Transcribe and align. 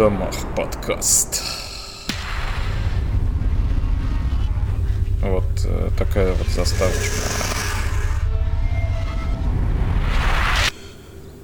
домах 0.00 0.34
подкаст. 0.56 1.42
Вот 5.20 5.44
э, 5.66 5.90
такая 5.98 6.32
вот 6.32 6.48
заставочка. 6.48 7.16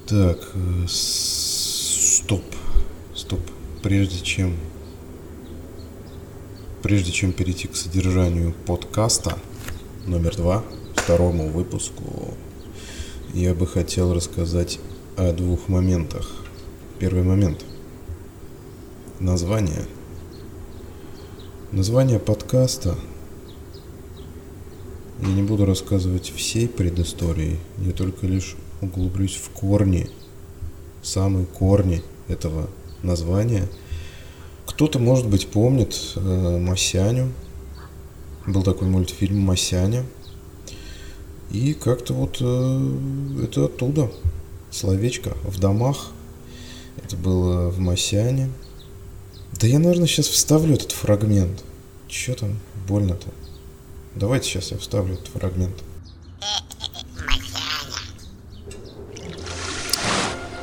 Так, 0.07 0.39
э, 0.55 0.87
стоп, 0.87 2.41
стоп. 3.13 3.41
Прежде 3.83 4.25
чем 4.25 4.57
прежде 6.81 7.11
чем 7.11 7.33
перейти 7.33 7.67
к 7.67 7.75
содержанию 7.75 8.55
подкаста 8.65 9.37
номер 10.07 10.35
два, 10.35 10.63
второму 10.95 11.49
выпуску, 11.49 12.33
я 13.35 13.53
бы 13.53 13.67
хотел 13.67 14.15
рассказать 14.15 14.79
о 15.15 15.31
двух 15.31 15.67
моментах. 15.67 16.27
Первый 16.97 17.21
момент. 17.21 17.63
Название. 19.19 19.83
Название 21.71 22.19
подкаста. 22.19 22.95
Я 25.19 25.27
не 25.29 25.41
буду 25.41 25.65
рассказывать 25.65 26.29
всей 26.29 26.67
предыстории, 26.67 27.57
я 27.79 27.93
только 27.93 28.27
лишь 28.27 28.55
углублюсь 28.79 29.35
в 29.35 29.49
корни, 29.49 30.11
самые 31.01 31.47
корни 31.47 32.03
этого 32.27 32.69
названия. 33.01 33.67
Кто-то, 34.67 34.99
может 34.99 35.27
быть, 35.27 35.47
помнит 35.47 35.95
э, 36.15 36.59
Масяню. 36.59 37.31
Был 38.45 38.61
такой 38.61 38.87
мультфильм 38.87 39.39
Масяня. 39.39 40.05
И 41.49 41.73
как-то 41.73 42.13
вот 42.13 42.37
э, 42.39 43.43
это 43.45 43.65
оттуда. 43.65 44.11
Словечко 44.69 45.35
в 45.43 45.59
домах. 45.59 46.11
Это 47.03 47.15
было 47.15 47.69
в 47.69 47.79
Масяне. 47.79 48.51
Да 49.59 49.65
я, 49.65 49.79
наверное, 49.79 50.05
сейчас 50.05 50.27
вставлю 50.27 50.75
этот 50.75 50.91
фрагмент. 50.91 51.63
Че 52.07 52.35
там 52.35 52.59
больно-то? 52.87 53.27
Давайте 54.13 54.47
сейчас 54.47 54.71
я 54.71 54.77
вставлю 54.77 55.15
этот 55.15 55.29
фрагмент. 55.29 55.75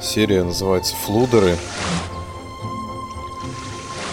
Серия 0.00 0.44
называется 0.44 0.94
«Флудеры». 1.06 1.56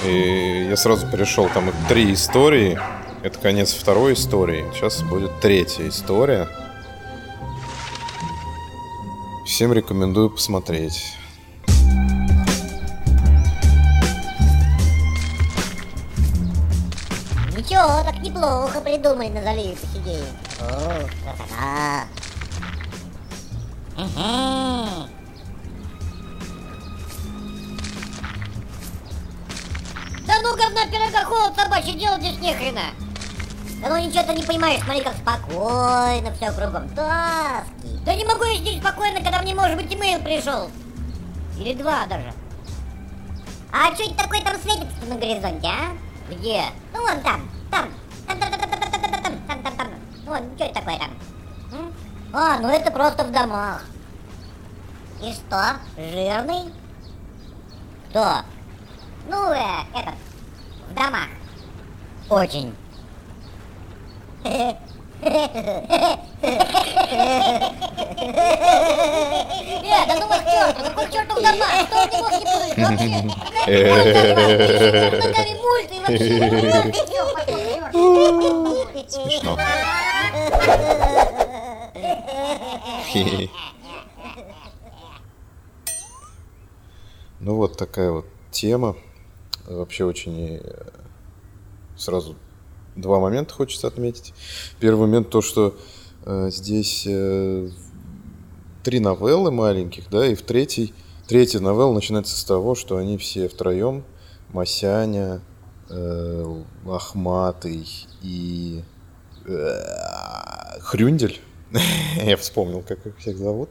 И 0.03 0.65
я 0.67 0.75
сразу 0.77 1.07
перешел, 1.11 1.47
там 1.49 1.69
их 1.69 1.75
три 1.87 2.11
истории. 2.13 2.79
Это 3.21 3.37
конец 3.37 3.73
второй 3.73 4.13
истории. 4.13 4.65
Сейчас 4.73 5.03
будет 5.03 5.39
третья 5.41 5.87
история. 5.87 6.49
Всем 9.45 9.73
рекомендую 9.73 10.31
посмотреть. 10.31 11.13
Так 18.11 18.21
неплохо 18.23 18.81
придумали 18.81 19.29
на 19.29 19.41
заливе 19.41 19.75
посидеть. 19.77 20.23
О, 20.59 21.07
красота. 21.23 22.07
Ага. 23.97 25.07
Да 30.27 30.33
ну 30.43 30.55
говна 30.57 30.85
пирога 30.87 31.23
холод 31.25 31.55
собачий 31.55 31.93
делать 31.93 32.21
здесь 32.21 32.39
нехрена. 32.39 32.81
Да 33.81 33.89
ну 33.89 33.97
ничего 33.97 34.23
ты 34.23 34.33
не 34.33 34.43
понимаешь, 34.43 34.81
смотри, 34.83 35.03
как 35.03 35.15
спокойно 35.15 36.33
все 36.33 36.51
кругом. 36.51 36.89
Таски. 36.89 37.97
Да 38.03 38.13
не 38.13 38.25
могу 38.25 38.43
я 38.43 38.57
сидеть 38.57 38.81
спокойно, 38.81 39.21
когда 39.21 39.41
мне, 39.41 39.55
может 39.55 39.77
быть, 39.77 39.93
имейл 39.93 40.19
пришел. 40.21 40.69
Или 41.57 41.75
два 41.75 42.05
даже. 42.07 42.33
А 43.71 43.95
что 43.95 44.03
это 44.03 44.15
такое 44.15 44.41
там 44.41 44.59
светится 44.61 45.05
на 45.07 45.15
горизонте, 45.15 45.67
а? 45.67 45.95
Где? 46.29 46.63
Ну 46.93 47.01
вон. 47.01 47.21
Там, 47.21 47.49
Вон, 50.31 50.55
что 50.55 50.63
это 50.63 50.75
такое 50.75 50.97
там? 50.97 51.09
М? 51.73 51.93
А, 52.31 52.57
ну 52.59 52.69
это 52.69 52.89
просто 52.89 53.25
в 53.25 53.33
домах. 53.33 53.83
И 55.21 55.33
что? 55.33 55.75
Жирный? 55.97 56.73
Кто? 58.09 58.37
Ну, 59.27 59.51
э, 59.51 59.83
этот, 59.93 60.15
в 60.89 60.93
домах. 60.93 61.27
Очень. 62.29 62.73
Э, 64.45 64.73
да 70.07 70.15
ну 70.15 70.27
вас 70.27 70.39
к 70.39 70.45
черту, 70.49 70.83
какой 70.83 71.05
к 71.07 71.11
черту 71.11 71.35
в 71.35 71.41
домах? 71.41 71.89
Вы 71.91 72.05
не 72.07 72.21
можете 72.21 72.45
плыть 72.45 72.77
вообще? 72.77 73.09
Ногами 75.27 75.53
мульты 75.59 75.95
вообще. 76.07 76.91
Смешно. 79.09 79.57
Ну 87.41 87.55
вот 87.55 87.75
такая 87.75 88.11
вот 88.11 88.27
тема. 88.51 88.95
Вообще 89.65 90.05
очень 90.05 90.59
э, 90.61 90.91
сразу 91.97 92.35
два 92.95 93.19
момента 93.19 93.53
хочется 93.53 93.87
отметить. 93.87 94.33
Первый 94.79 95.07
момент 95.07 95.31
то, 95.31 95.41
что 95.41 95.75
э, 96.25 96.49
здесь 96.51 97.05
э, 97.07 97.69
три 98.83 98.99
новеллы 98.99 99.51
маленьких, 99.51 100.09
да, 100.09 100.27
и 100.27 100.35
в 100.35 100.43
третьей, 100.43 100.93
третья 101.27 101.59
новелла 101.59 101.93
начинается 101.93 102.37
с 102.37 102.43
того, 102.43 102.75
что 102.75 102.97
они 102.97 103.17
все 103.17 103.47
втроем, 103.47 104.03
Масяня, 104.49 105.41
э, 105.89 106.61
Лохматый 106.83 107.87
и 108.21 108.83
э, 109.45 110.10
Хрюндель, 110.79 111.41
я 112.23 112.37
вспомнил, 112.37 112.81
как 112.81 113.05
их 113.05 113.17
всех 113.17 113.37
зовут, 113.37 113.69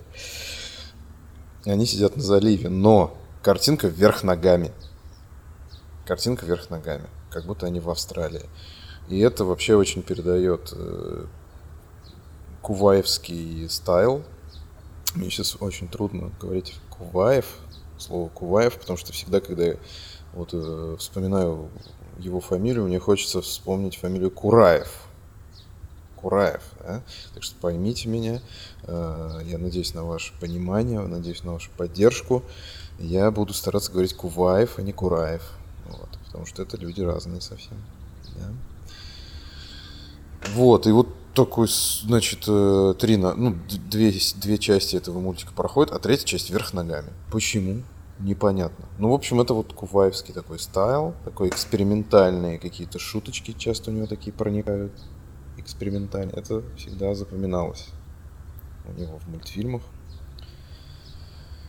они 1.64 1.86
сидят 1.86 2.16
на 2.16 2.22
заливе, 2.22 2.68
но 2.68 3.16
картинка 3.42 3.88
вверх 3.88 4.22
ногами. 4.22 4.72
Картинка 6.06 6.44
вверх 6.46 6.70
ногами, 6.70 7.08
как 7.30 7.44
будто 7.46 7.66
они 7.66 7.80
в 7.80 7.90
Австралии. 7.90 8.42
И 9.08 9.18
это 9.18 9.44
вообще 9.44 9.76
очень 9.76 10.02
передает 10.02 10.72
э, 10.72 11.26
куваевский 12.62 13.68
стайл. 13.68 14.22
Мне 15.14 15.30
сейчас 15.30 15.56
очень 15.60 15.88
трудно 15.88 16.32
говорить 16.40 16.74
Куваев, 16.90 17.46
слово 17.98 18.28
Куваев, 18.28 18.78
потому 18.78 18.96
что 18.96 19.12
всегда, 19.12 19.40
когда 19.40 19.64
я 19.64 19.76
вот, 20.32 20.50
э, 20.52 20.96
вспоминаю 20.98 21.68
его 22.18 22.40
фамилию, 22.40 22.84
мне 22.84 22.98
хочется 23.00 23.40
вспомнить 23.40 23.96
фамилию 23.96 24.30
Кураев. 24.30 25.09
Кураев, 26.20 26.62
да? 26.80 27.02
Так 27.34 27.42
что 27.42 27.54
поймите 27.60 28.08
меня, 28.08 28.40
э, 28.84 29.40
я 29.44 29.58
надеюсь 29.58 29.94
на 29.94 30.04
ваше 30.04 30.32
понимание, 30.40 31.00
надеюсь 31.00 31.44
на 31.44 31.52
вашу 31.52 31.70
поддержку. 31.76 32.42
Я 32.98 33.30
буду 33.30 33.54
стараться 33.54 33.90
говорить 33.90 34.14
Куваев, 34.14 34.78
а 34.78 34.82
не 34.82 34.92
Кураев. 34.92 35.42
Вот, 35.86 36.08
потому 36.26 36.46
что 36.46 36.62
это 36.62 36.76
люди 36.76 37.00
разные 37.00 37.40
совсем. 37.40 37.78
Да? 38.36 38.52
Вот, 40.54 40.86
и 40.86 40.92
вот 40.92 41.08
такой, 41.34 41.68
значит, 41.68 42.44
э, 42.46 42.94
три, 42.98 43.16
ну, 43.16 43.56
две, 43.90 44.12
две 44.36 44.58
части 44.58 44.96
этого 44.96 45.20
мультика 45.20 45.52
проходят, 45.52 45.94
а 45.94 45.98
третья 45.98 46.26
часть 46.26 46.50
вверх 46.50 46.72
ногами. 46.72 47.10
Почему? 47.30 47.82
Непонятно. 48.18 48.84
Ну, 48.98 49.10
в 49.10 49.14
общем, 49.14 49.40
это 49.40 49.54
вот 49.54 49.72
куваевский 49.72 50.34
такой 50.34 50.58
стайл, 50.58 51.14
такой 51.24 51.48
экспериментальные 51.48 52.58
какие-то 52.58 52.98
шуточки 52.98 53.52
часто 53.52 53.90
у 53.90 53.94
него 53.94 54.06
такие 54.06 54.32
проникают. 54.32 54.92
Экспериментальные. 55.60 56.34
Это 56.36 56.62
всегда 56.76 57.14
запоминалось 57.14 57.88
у 58.88 58.98
него 58.98 59.18
в 59.18 59.28
мультфильмах. 59.28 59.82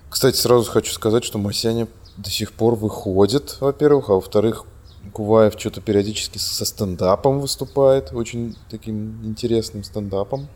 Кстати, 0.09 0.37
сразу 0.37 0.69
хочу 0.69 0.91
сказать, 0.93 1.23
что 1.23 1.37
Масяня 1.37 1.87
до 2.17 2.29
сих 2.29 2.53
пор 2.53 2.75
выходит, 2.75 3.57
во-первых, 3.59 4.09
а 4.09 4.13
во-вторых, 4.13 4.65
Куваев 5.13 5.55
что-то 5.57 5.81
периодически 5.81 6.37
со 6.37 6.65
стендапом 6.65 7.39
выступает, 7.39 8.13
очень 8.13 8.55
таким 8.69 9.25
интересным 9.25 9.83
стендапом. 9.83 10.47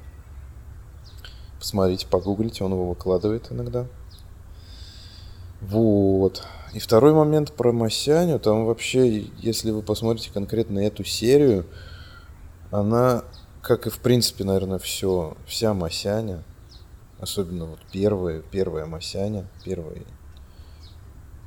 Посмотрите, 1.60 2.06
погуглите, 2.08 2.64
он 2.64 2.74
его 2.74 2.88
выкладывает 2.88 3.52
иногда. 3.52 3.88
Вот. 5.62 6.44
И 6.74 6.80
второй 6.80 7.14
момент 7.14 7.54
про 7.54 7.72
Масяню, 7.72 8.40
там 8.40 8.66
вообще, 8.66 9.26
если 9.40 9.72
вы 9.72 9.82
посмотрите 9.82 10.32
конкретно 10.32 10.80
эту 10.80 11.04
серию, 11.04 11.66
она, 12.72 13.24
как 13.62 13.88
и 13.88 13.90
в 13.90 14.00
принципе, 14.00 14.44
наверное, 14.44 14.80
все, 14.80 15.38
вся 15.48 15.74
Масяня, 15.74 16.44
особенно 17.20 17.66
вот 17.66 17.80
первая, 17.92 18.42
первая 18.42 18.86
Масяня, 18.86 19.46
первые 19.64 20.04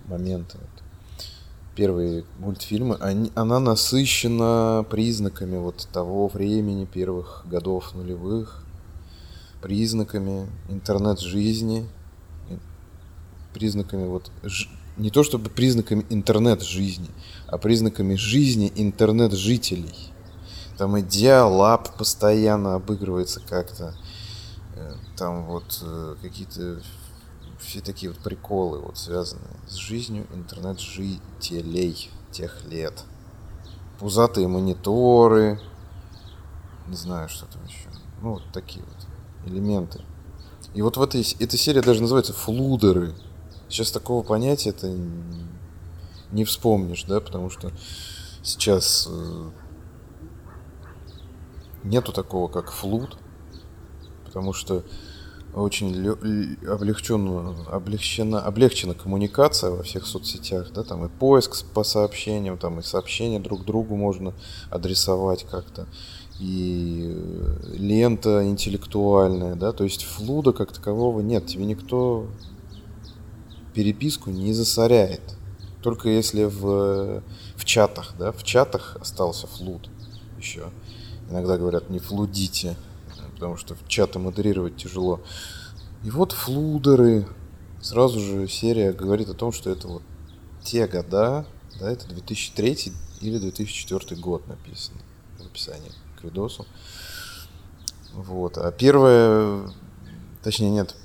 моменты, 0.06 0.58
вот, 0.58 0.82
первые 1.74 2.24
мультфильмы, 2.38 2.96
они, 3.00 3.30
она 3.34 3.60
насыщена 3.60 4.84
признаками 4.90 5.56
вот 5.58 5.88
того 5.92 6.28
времени 6.28 6.86
первых 6.86 7.44
годов 7.46 7.94
нулевых, 7.94 8.64
признаками 9.62 10.48
интернет-жизни, 10.68 11.88
признаками 13.52 14.06
вот 14.06 14.30
ж- 14.42 14.68
не 14.96 15.10
то 15.10 15.22
чтобы 15.22 15.50
признаками 15.50 16.04
интернет-жизни, 16.10 17.08
а 17.46 17.58
признаками 17.58 18.14
жизни 18.14 18.72
интернет-жителей. 18.74 19.94
Там 20.78 20.96
и 20.96 21.02
диалаб 21.02 21.96
постоянно 21.96 22.76
обыгрывается 22.76 23.40
как-то. 23.40 23.94
Э, 24.76 24.94
там 25.16 25.44
вот 25.46 25.80
э, 25.82 26.14
какие-то 26.22 26.80
все 27.58 27.80
такие 27.80 28.12
вот 28.12 28.20
приколы, 28.20 28.78
вот 28.78 28.96
связанные 28.96 29.56
с 29.66 29.74
жизнью 29.74 30.28
интернет-жителей 30.32 32.10
тех 32.30 32.64
лет. 32.66 33.02
Пузатые 33.98 34.46
мониторы, 34.46 35.60
не 36.86 36.94
знаю, 36.94 37.28
что 37.28 37.46
там 37.46 37.64
еще. 37.66 37.88
Ну, 38.22 38.34
вот 38.34 38.44
такие 38.52 38.84
вот 38.84 39.52
элементы. 39.52 40.04
И 40.74 40.82
вот 40.82 40.96
в 40.96 41.02
этой, 41.02 41.26
эта 41.40 41.58
серия 41.58 41.82
даже 41.82 42.02
называется 42.02 42.32
«Флудеры». 42.32 43.14
Сейчас 43.68 43.90
такого 43.90 44.22
понятия 44.22 44.70
это 44.70 44.96
не 46.30 46.44
вспомнишь, 46.44 47.02
да, 47.02 47.20
потому 47.20 47.50
что 47.50 47.72
сейчас 48.42 49.08
э, 49.10 49.50
нету 51.88 52.12
такого, 52.12 52.48
как 52.48 52.70
флуд, 52.70 53.16
потому 54.24 54.52
что 54.52 54.84
очень 55.54 56.08
облегченно, 56.68 57.54
облегчена, 57.70 58.40
облегчена 58.40 58.94
коммуникация 58.94 59.70
во 59.70 59.82
всех 59.82 60.06
соцсетях, 60.06 60.70
да, 60.72 60.84
там 60.84 61.04
и 61.06 61.08
поиск 61.08 61.64
по 61.72 61.82
сообщениям, 61.82 62.58
там 62.58 62.78
и 62.78 62.82
сообщения 62.82 63.40
друг 63.40 63.64
другу 63.64 63.96
можно 63.96 64.34
адресовать 64.70 65.44
как-то, 65.44 65.86
и 66.38 67.12
лента 67.72 68.46
интеллектуальная, 68.46 69.54
да, 69.54 69.72
то 69.72 69.84
есть 69.84 70.04
флуда 70.04 70.52
как 70.52 70.72
такового 70.72 71.20
нет, 71.20 71.46
тебе 71.46 71.64
никто 71.64 72.28
переписку 73.74 74.30
не 74.30 74.52
засоряет, 74.52 75.22
только 75.82 76.10
если 76.10 76.44
в, 76.44 77.22
в 77.56 77.64
чатах, 77.64 78.14
да, 78.18 78.32
в 78.32 78.44
чатах 78.44 78.96
остался 79.00 79.46
флуд 79.46 79.88
еще. 80.38 80.70
Иногда 81.30 81.56
говорят, 81.56 81.90
не 81.90 81.98
флудите, 81.98 82.76
потому 83.34 83.56
что 83.56 83.74
в 83.74 83.86
чаты 83.88 84.18
модерировать 84.18 84.76
тяжело. 84.76 85.20
И 86.04 86.10
вот 86.10 86.32
флудеры. 86.32 87.26
Сразу 87.80 88.18
же 88.18 88.48
серия 88.48 88.92
говорит 88.92 89.28
о 89.28 89.34
том, 89.34 89.52
что 89.52 89.70
это 89.70 89.86
вот 89.86 90.02
те 90.64 90.88
года, 90.88 91.46
да, 91.78 91.90
это 91.90 92.08
2003 92.08 92.92
или 93.20 93.38
2004 93.38 94.20
год 94.20 94.48
написано 94.48 94.98
в 95.38 95.46
описании 95.46 95.92
к 96.20 96.24
видосу. 96.24 96.66
Вот. 98.14 98.58
А 98.58 98.72
первая, 98.72 99.70
точнее 100.42 100.70
нет, 100.70 100.96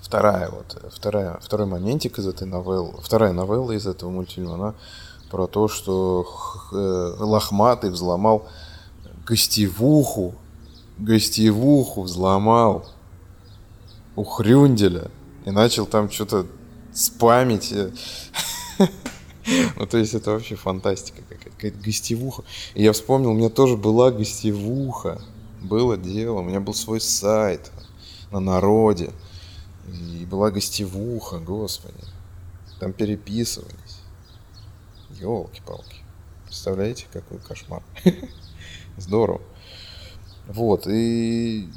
вторая 0.00 0.48
вот, 0.48 0.82
вторая, 0.90 1.38
второй 1.42 1.66
моментик 1.66 2.18
из 2.18 2.26
этой 2.26 2.46
новеллы, 2.46 2.94
вторая 3.02 3.32
новелла 3.32 3.72
из 3.72 3.86
этого 3.86 4.08
мультфильма, 4.10 4.54
она 4.54 4.74
про 5.30 5.46
то, 5.46 5.68
что 5.68 6.26
э, 6.72 7.14
Лохматый 7.18 7.90
взломал 7.90 8.48
гостевуху 9.28 10.34
гостевуху 10.98 12.02
взломал 12.02 12.88
у 14.16 14.24
Хрюнделя 14.24 15.10
и 15.44 15.50
начал 15.50 15.86
там 15.86 16.10
что-то 16.10 16.46
спамить. 16.92 17.74
Ну, 19.76 19.86
то 19.86 19.96
есть 19.96 20.12
это 20.12 20.32
вообще 20.32 20.56
фантастика 20.56 21.22
какая-то, 21.22 21.78
гостевуха. 21.78 22.42
И 22.74 22.82
я 22.82 22.92
вспомнил, 22.92 23.30
у 23.30 23.34
меня 23.34 23.48
тоже 23.48 23.78
была 23.78 24.10
гостевуха. 24.10 25.22
Было 25.62 25.96
дело, 25.96 26.40
у 26.40 26.42
меня 26.42 26.60
был 26.60 26.74
свой 26.74 27.00
сайт 27.00 27.70
на 28.30 28.40
народе. 28.40 29.10
И 29.88 30.26
была 30.26 30.50
гостевуха, 30.50 31.38
господи. 31.38 31.96
Там 32.78 32.92
переписывались. 32.92 34.00
Елки-палки. 35.18 36.04
Представляете, 36.44 37.06
какой 37.10 37.38
кошмар. 37.38 37.82
Здорово. 38.98 39.40
Вот, 40.48 40.86
и 40.86 41.68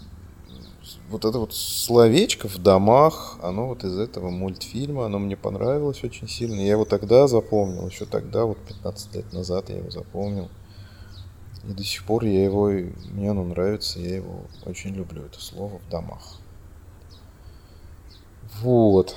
вот 1.10 1.26
это 1.26 1.38
вот 1.40 1.54
словечко 1.54 2.48
в 2.48 2.58
домах, 2.58 3.38
оно 3.42 3.68
вот 3.68 3.84
из 3.84 3.98
этого 3.98 4.30
мультфильма, 4.30 5.06
оно 5.06 5.20
мне 5.20 5.38
понравилось 5.38 6.04
очень 6.04 6.28
сильно. 6.28 6.60
Я 6.60 6.72
его 6.72 6.86
тогда 6.86 7.28
запомнил, 7.28 7.88
еще 7.88 8.06
тогда, 8.06 8.46
вот 8.46 8.58
15 8.60 9.16
лет 9.16 9.34
назад 9.34 9.70
я 9.70 9.78
его 9.78 9.92
запомнил. 9.92 10.50
И 11.64 11.74
до 11.74 11.84
сих 11.84 12.06
пор 12.06 12.24
я 12.24 12.44
его, 12.44 12.70
мне 12.70 13.30
оно 13.30 13.44
нравится, 13.44 14.00
я 14.00 14.16
его 14.16 14.46
очень 14.66 14.96
люблю, 14.96 15.26
это 15.26 15.40
слово 15.40 15.80
в 15.80 15.90
домах. 15.90 16.40
Вот. 18.62 19.16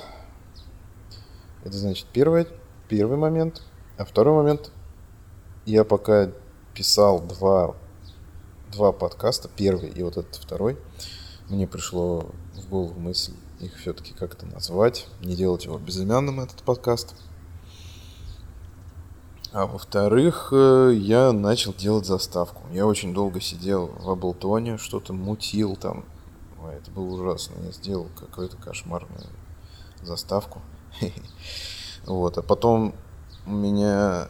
Это 1.63 1.75
значит 1.75 2.05
первый, 2.13 2.45
первый 2.87 3.17
момент. 3.17 3.63
А 3.97 4.05
второй 4.05 4.35
момент, 4.35 4.71
я 5.65 5.83
пока 5.83 6.29
писал 6.75 7.21
два 7.21 7.75
два 8.75 8.91
подкаста, 8.91 9.49
первый 9.55 9.89
и 9.89 10.03
вот 10.03 10.17
этот 10.17 10.35
второй, 10.35 10.77
мне 11.47 11.65
пришло 11.65 12.29
в 12.55 12.69
голову 12.69 12.99
мысль 12.99 13.31
их 13.61 13.77
все-таки 13.77 14.13
как-то 14.13 14.45
назвать, 14.45 15.07
не 15.21 15.33
делать 15.33 15.63
его 15.63 15.77
безымянным, 15.77 16.41
этот 16.41 16.61
подкаст. 16.61 17.15
А 19.53 19.65
во-вторых, 19.65 20.49
э, 20.51 20.91
я 20.93 21.31
начал 21.31 21.73
делать 21.73 22.05
заставку. 22.05 22.63
Я 22.73 22.85
очень 22.85 23.13
долго 23.13 23.39
сидел 23.39 23.87
в 23.97 24.09
Аблтоне, 24.09 24.77
что-то 24.77 25.13
мутил 25.13 25.77
там. 25.77 26.03
Ой, 26.61 26.75
это 26.75 26.91
было 26.91 27.05
ужасно. 27.05 27.53
Я 27.63 27.71
сделал 27.71 28.09
какую-то 28.19 28.57
кошмарную 28.57 29.27
заставку. 30.01 30.61
Вот, 32.05 32.37
а 32.37 32.43
потом 32.43 32.93
у 33.47 33.51
меня 33.51 34.27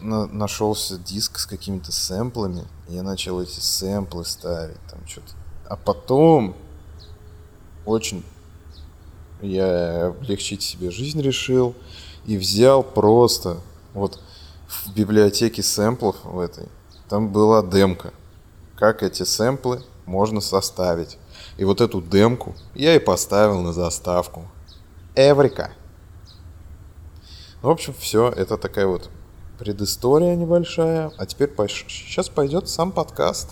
на, 0.00 0.26
нашелся 0.26 0.98
диск 0.98 1.38
с 1.38 1.46
какими-то 1.46 1.92
сэмплами, 1.92 2.64
и 2.88 2.94
я 2.94 3.02
начал 3.02 3.40
эти 3.40 3.60
сэмплы 3.60 4.24
ставить, 4.24 4.80
там 4.90 5.06
что-то. 5.06 5.32
А 5.66 5.76
потом 5.76 6.56
очень 7.84 8.24
я 9.40 10.06
облегчить 10.06 10.62
себе 10.62 10.90
жизнь 10.90 11.20
решил 11.20 11.74
и 12.26 12.36
взял 12.36 12.82
просто 12.82 13.58
вот 13.92 14.20
в 14.66 14.92
библиотеке 14.94 15.62
сэмплов 15.62 16.16
в 16.24 16.38
этой, 16.38 16.68
там 17.08 17.30
была 17.30 17.62
демка, 17.62 18.12
как 18.76 19.02
эти 19.02 19.22
сэмплы 19.22 19.82
можно 20.06 20.40
составить. 20.40 21.18
И 21.56 21.64
вот 21.64 21.80
эту 21.80 22.00
демку 22.00 22.54
я 22.74 22.96
и 22.96 22.98
поставил 22.98 23.60
на 23.60 23.72
заставку. 23.72 24.48
Эврика. 25.14 25.70
В 27.62 27.68
общем, 27.68 27.94
все, 27.98 28.28
это 28.28 28.56
такая 28.56 28.86
вот 28.86 29.08
предыстория 29.58 30.34
небольшая. 30.36 31.12
А 31.16 31.26
теперь 31.26 31.50
сейчас 31.88 32.28
пойдет 32.28 32.68
сам 32.68 32.92
подкаст. 32.92 33.50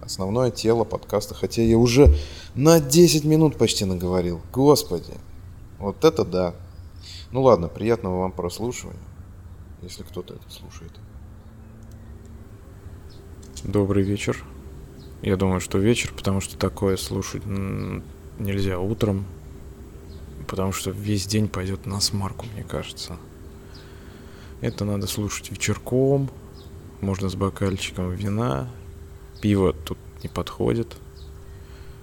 Основное 0.00 0.50
тело 0.50 0.84
подкаста. 0.84 1.34
Хотя 1.34 1.62
я 1.62 1.78
уже 1.78 2.14
на 2.54 2.80
10 2.80 3.24
минут 3.24 3.56
почти 3.56 3.84
наговорил. 3.84 4.40
Господи. 4.52 5.14
Вот 5.78 6.04
это 6.04 6.24
да. 6.24 6.54
Ну 7.30 7.42
ладно, 7.42 7.68
приятного 7.68 8.20
вам 8.20 8.32
прослушивания. 8.32 8.98
Если 9.80 10.02
кто-то 10.02 10.34
это 10.34 10.50
слушает. 10.50 10.92
Добрый 13.64 14.02
вечер. 14.02 14.44
Я 15.22 15.36
думаю, 15.36 15.60
что 15.60 15.78
вечер, 15.78 16.12
потому 16.16 16.40
что 16.40 16.58
такое 16.58 16.96
слушать 16.96 17.42
нельзя 18.38 18.78
утром. 18.78 19.24
Потому 20.48 20.72
что 20.72 20.90
весь 20.90 21.26
день 21.26 21.48
пойдет 21.48 21.86
на 21.86 22.00
смарку, 22.00 22.44
мне 22.52 22.64
кажется. 22.64 23.16
Это 24.62 24.84
надо 24.84 25.08
слушать 25.08 25.50
вечерком, 25.50 26.30
можно 27.00 27.28
с 27.28 27.34
бокальчиком 27.34 28.14
вина. 28.14 28.70
Пиво 29.40 29.72
тут 29.72 29.98
не 30.22 30.28
подходит. 30.28 30.96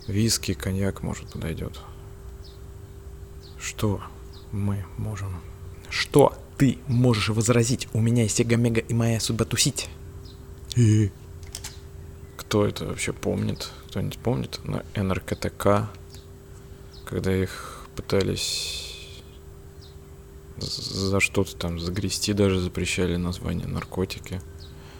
Виски, 0.07 0.53
коньяк, 0.53 1.01
может, 1.01 1.31
подойдет. 1.31 1.79
Что 3.57 4.01
мы 4.51 4.85
можем... 4.97 5.39
Что 5.89 6.37
ты 6.57 6.79
можешь 6.87 7.29
возразить? 7.29 7.87
У 7.93 8.01
меня 8.01 8.23
есть 8.23 8.35
Сега-Мега 8.35 8.81
и 8.81 8.93
моя 8.93 9.21
судьба 9.21 9.45
тусить. 9.45 9.87
И... 10.75 11.11
Кто 12.35 12.65
это 12.65 12.85
вообще 12.85 13.13
помнит? 13.13 13.69
Кто-нибудь 13.87 14.19
помнит? 14.19 14.59
На 14.65 14.83
НРКТК, 15.01 15.89
когда 17.05 17.33
их 17.33 17.87
пытались 17.95 18.88
за 20.61 21.19
что-то 21.19 21.55
там 21.55 21.79
загрести 21.79 22.33
даже 22.33 22.59
запрещали 22.59 23.15
название 23.15 23.67
наркотики. 23.67 24.41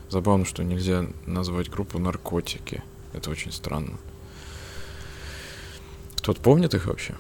Забавно, 0.10 0.46
что 0.46 0.64
нельзя 0.64 1.06
назвать 1.26 1.70
группу 1.70 2.00
наркотики. 2.00 2.84
Это 3.14 3.30
очень 3.30 3.52
странно. 3.52 3.98
Кто-то 6.18 6.42
помнит 6.42 6.74
их 6.74 6.86
вообще? 6.88 7.16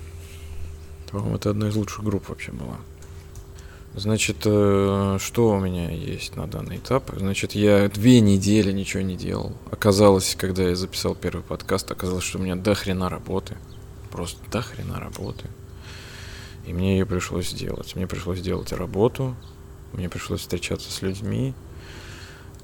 По-моему, 1.12 1.36
это 1.36 1.51
одна 1.51 1.69
из 1.69 1.75
лучших 1.75 2.03
групп 2.03 2.29
вообще 2.29 2.51
была. 2.51 2.77
Значит, 3.96 4.38
э, 4.46 5.17
что 5.19 5.50
у 5.50 5.60
меня 5.60 5.89
есть 5.89 6.36
на 6.36 6.48
данный 6.48 6.77
этап? 6.77 7.10
Значит, 7.17 7.53
я 7.53 7.89
две 7.89 8.19
недели 8.22 8.72
ничего 8.72 9.01
не 9.01 9.15
делал. 9.15 9.55
Оказалось, 9.72 10.36
когда 10.36 10.63
я 10.63 10.75
записал 10.75 11.15
первый 11.15 11.41
подкаст, 11.41 11.91
оказалось, 11.91 12.24
что 12.24 12.38
у 12.38 12.41
меня 12.41 12.55
до 12.55 12.75
хрена 12.75 13.10
работы. 13.10 13.58
Просто 14.12 14.39
до 14.51 14.62
хрена 14.62 15.00
работы. 15.00 15.46
И 16.69 16.73
мне 16.73 16.99
ее 16.99 17.07
пришлось 17.07 17.49
сделать. 17.49 17.95
Мне 17.95 18.05
пришлось 18.05 18.41
делать 18.41 18.71
работу, 18.73 19.35
мне 19.91 20.07
пришлось 20.07 20.41
встречаться 20.41 20.91
с 20.91 21.01
людьми. 21.01 21.55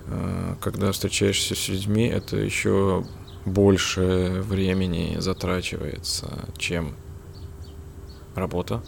Э, 0.06 0.54
когда 0.62 0.92
встречаешься 0.92 1.56
с 1.56 1.68
людьми, 1.70 2.06
это 2.06 2.38
еще 2.38 3.04
больше 3.46 4.44
времени 4.46 5.16
затрачивается, 5.18 6.48
чем 6.56 6.94
работа. 8.36 8.84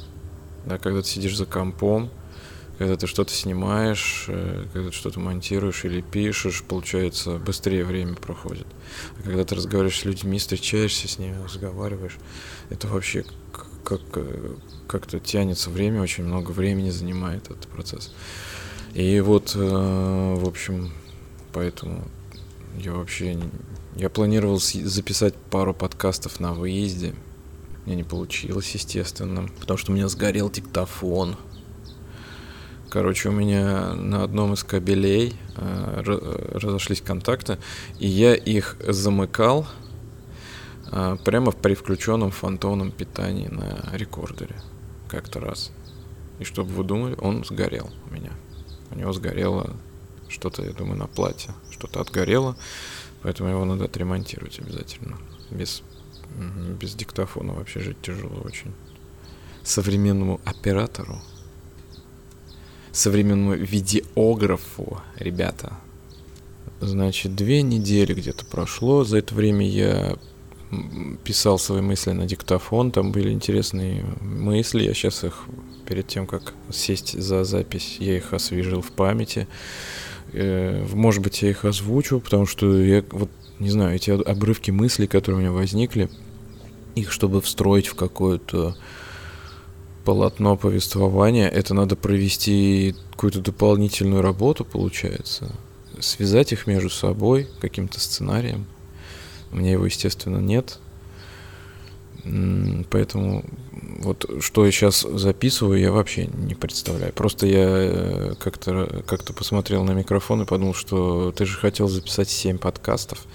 Да, 0.68 0.78
когда 0.78 1.02
ты 1.02 1.08
сидишь 1.08 1.36
за 1.36 1.48
компом, 1.48 2.12
когда 2.78 2.96
ты 2.96 3.08
что-то 3.08 3.34
снимаешь, 3.34 4.26
э, 4.28 4.68
когда 4.72 4.90
ты 4.90 4.96
что-то 4.96 5.20
монтируешь 5.20 5.84
или 5.84 6.02
пишешь, 6.02 6.62
получается, 6.62 7.40
быстрее 7.40 7.86
время 7.86 8.14
проходит. 8.14 8.68
А 9.18 9.24
когда 9.24 9.44
ты 9.46 9.56
разговариваешь 9.56 10.00
с 10.00 10.06
людьми, 10.06 10.38
встречаешься 10.38 11.08
с 11.08 11.18
ними, 11.18 11.44
разговариваешь, 11.44 12.18
это 12.70 12.88
вообще 12.88 13.26
как, 13.84 14.02
э, 14.14 14.56
как-то 14.88 15.20
тянется 15.20 15.70
время, 15.70 16.02
очень 16.02 16.24
много 16.24 16.52
времени 16.52 16.90
занимает 16.90 17.46
этот 17.46 17.68
процесс. 17.68 18.12
И 18.94 19.20
вот, 19.20 19.54
э, 19.56 19.60
в 19.60 20.48
общем, 20.48 20.92
поэтому 21.54 22.04
я 22.78 22.94
вообще... 22.94 23.38
Я 23.96 24.10
планировал 24.10 24.60
записать 24.60 25.36
пару 25.36 25.74
подкастов 25.74 26.40
на 26.40 26.54
выезде. 26.54 27.16
Мне 27.86 27.96
не 27.96 28.04
получилось, 28.04 28.70
естественно, 28.74 29.48
потому 29.60 29.78
что 29.78 29.92
у 29.92 29.96
меня 29.96 30.08
сгорел 30.08 30.50
диктофон. 30.50 31.36
Короче, 32.90 33.30
у 33.30 33.32
меня 33.32 33.94
на 33.94 34.24
одном 34.24 34.54
из 34.54 34.64
кабелей 34.64 35.36
э, 35.56 36.02
разошлись 36.54 37.02
контакты, 37.02 37.58
и 38.00 38.08
я 38.08 38.34
их 38.34 38.78
замыкал 38.80 39.68
э, 40.92 41.18
прямо 41.24 41.52
при 41.52 41.76
включенном 41.76 42.32
фантомном 42.32 42.92
питании 42.92 43.48
на 43.48 43.90
рекордере 43.94 44.56
как-то 45.08 45.40
раз. 45.40 45.72
И 46.40 46.44
чтобы 46.44 46.72
вы 46.72 46.84
думали, 46.84 47.16
он 47.20 47.44
сгорел 47.44 47.90
у 48.10 48.14
меня. 48.14 48.32
У 48.92 48.96
него 48.98 49.12
сгорело 49.14 49.76
что-то, 50.30 50.64
я 50.64 50.72
думаю, 50.72 50.98
на 50.98 51.08
платье. 51.08 51.54
Что-то 51.72 52.02
отгорело, 52.02 52.56
поэтому 53.24 53.50
его 53.50 53.66
надо 53.66 53.86
отремонтировать 53.86 54.60
обязательно. 54.60 55.18
Без, 55.50 55.82
без 56.80 56.94
диктофона 56.94 57.54
вообще 57.54 57.80
жить 57.80 58.02
тяжело 58.02 58.42
очень. 58.44 58.74
Современному 59.64 60.40
оператору 60.46 61.22
современному 62.98 63.54
видеографу, 63.54 65.02
ребята. 65.18 65.74
Значит, 66.82 67.36
две 67.36 67.62
недели 67.62 68.14
где-то 68.14 68.46
прошло. 68.46 69.04
За 69.04 69.20
это 69.20 69.36
время 69.36 69.70
я 69.70 70.18
писал 71.24 71.60
свои 71.60 71.82
мысли 71.82 72.12
на 72.12 72.26
диктофон. 72.26 72.92
Там 72.92 73.12
были 73.12 73.32
интересные 73.32 74.04
мысли. 74.22 74.84
Я 74.84 74.94
сейчас 74.94 75.24
их, 75.24 75.46
перед 75.86 76.08
тем, 76.08 76.28
как 76.28 76.54
сесть 76.72 77.20
за 77.20 77.44
запись, 77.44 77.98
я 78.00 78.18
их 78.18 78.34
освежил 78.34 78.82
в 78.82 78.92
памяти. 78.92 79.48
Э, 80.34 80.86
может 80.94 81.22
быть, 81.22 81.42
я 81.42 81.50
их 81.50 81.66
озвучу, 81.66 82.20
потому 82.20 82.46
что 82.46 82.82
я 82.82 83.04
вот 83.12 83.30
не 83.60 83.70
знаю, 83.70 83.96
эти 83.96 84.12
обрывки 84.12 84.72
мыслей, 84.72 85.08
которые 85.08 85.38
у 85.38 85.42
меня 85.42 85.52
возникли, 85.52 86.10
их 86.96 87.12
чтобы 87.12 87.42
встроить 87.42 87.88
в 87.88 87.96
какую-то 87.96 88.76
полотно 90.06 90.56
повествования, 90.56 91.50
это 91.50 91.74
надо 91.74 91.96
провести 91.96 92.96
какую-то 93.12 93.42
дополнительную 93.42 94.22
работу, 94.22 94.64
получается, 94.64 95.52
связать 96.00 96.54
их 96.54 96.68
между 96.68 96.90
собой 96.90 97.48
каким-то 97.60 98.00
сценарием. 98.00 98.68
У 99.52 99.58
меня 99.58 99.72
его, 99.72 99.86
естественно, 99.86 100.38
нет. 100.38 100.80
Поэтому 102.90 103.46
вот 104.00 104.30
что 104.42 104.66
я 104.66 104.72
сейчас 104.72 105.02
записываю, 105.02 105.80
я 105.80 105.92
вообще 105.92 106.28
не 106.28 106.56
представляю. 106.56 107.14
Просто 107.14 107.48
я 107.48 107.68
э, 107.68 108.34
как-то 108.40 109.04
как 109.08 109.24
посмотрел 109.36 109.84
на 109.84 109.92
микрофон 109.92 110.42
и 110.44 110.46
подумал, 110.46 110.74
что 110.74 111.32
ты 111.32 111.46
же 111.46 111.58
хотел 111.58 111.88
записать 111.88 112.30
7 112.30 112.58
подкастов. 112.58 113.26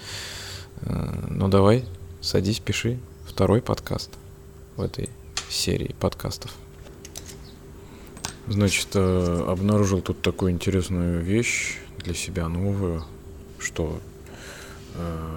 Э, 0.81 1.27
ну 1.29 1.47
давай, 1.47 1.85
садись, 2.21 2.59
пиши 2.59 2.99
второй 3.25 3.61
подкаст 3.61 4.11
в 4.75 4.81
этой 4.81 5.09
серии 5.49 5.95
подкастов. 5.99 6.51
Значит, 8.47 8.89
э, 8.93 9.45
обнаружил 9.47 10.01
тут 10.01 10.21
такую 10.21 10.51
интересную 10.51 11.21
вещь 11.21 11.77
для 11.97 12.13
себя 12.13 12.47
новую, 12.47 13.03
что 13.59 13.99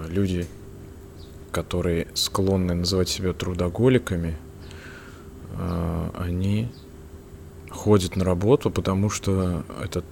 люди, 0.09 0.45
которые 1.51 2.07
склонны 2.13 2.73
называть 2.73 3.09
себя 3.09 3.33
трудоголиками, 3.33 4.37
э, 5.51 6.09
они 6.17 6.69
ходят 7.69 8.15
на 8.15 8.25
работу, 8.25 8.71
потому 8.71 9.09
что 9.09 9.63
это 9.81 10.03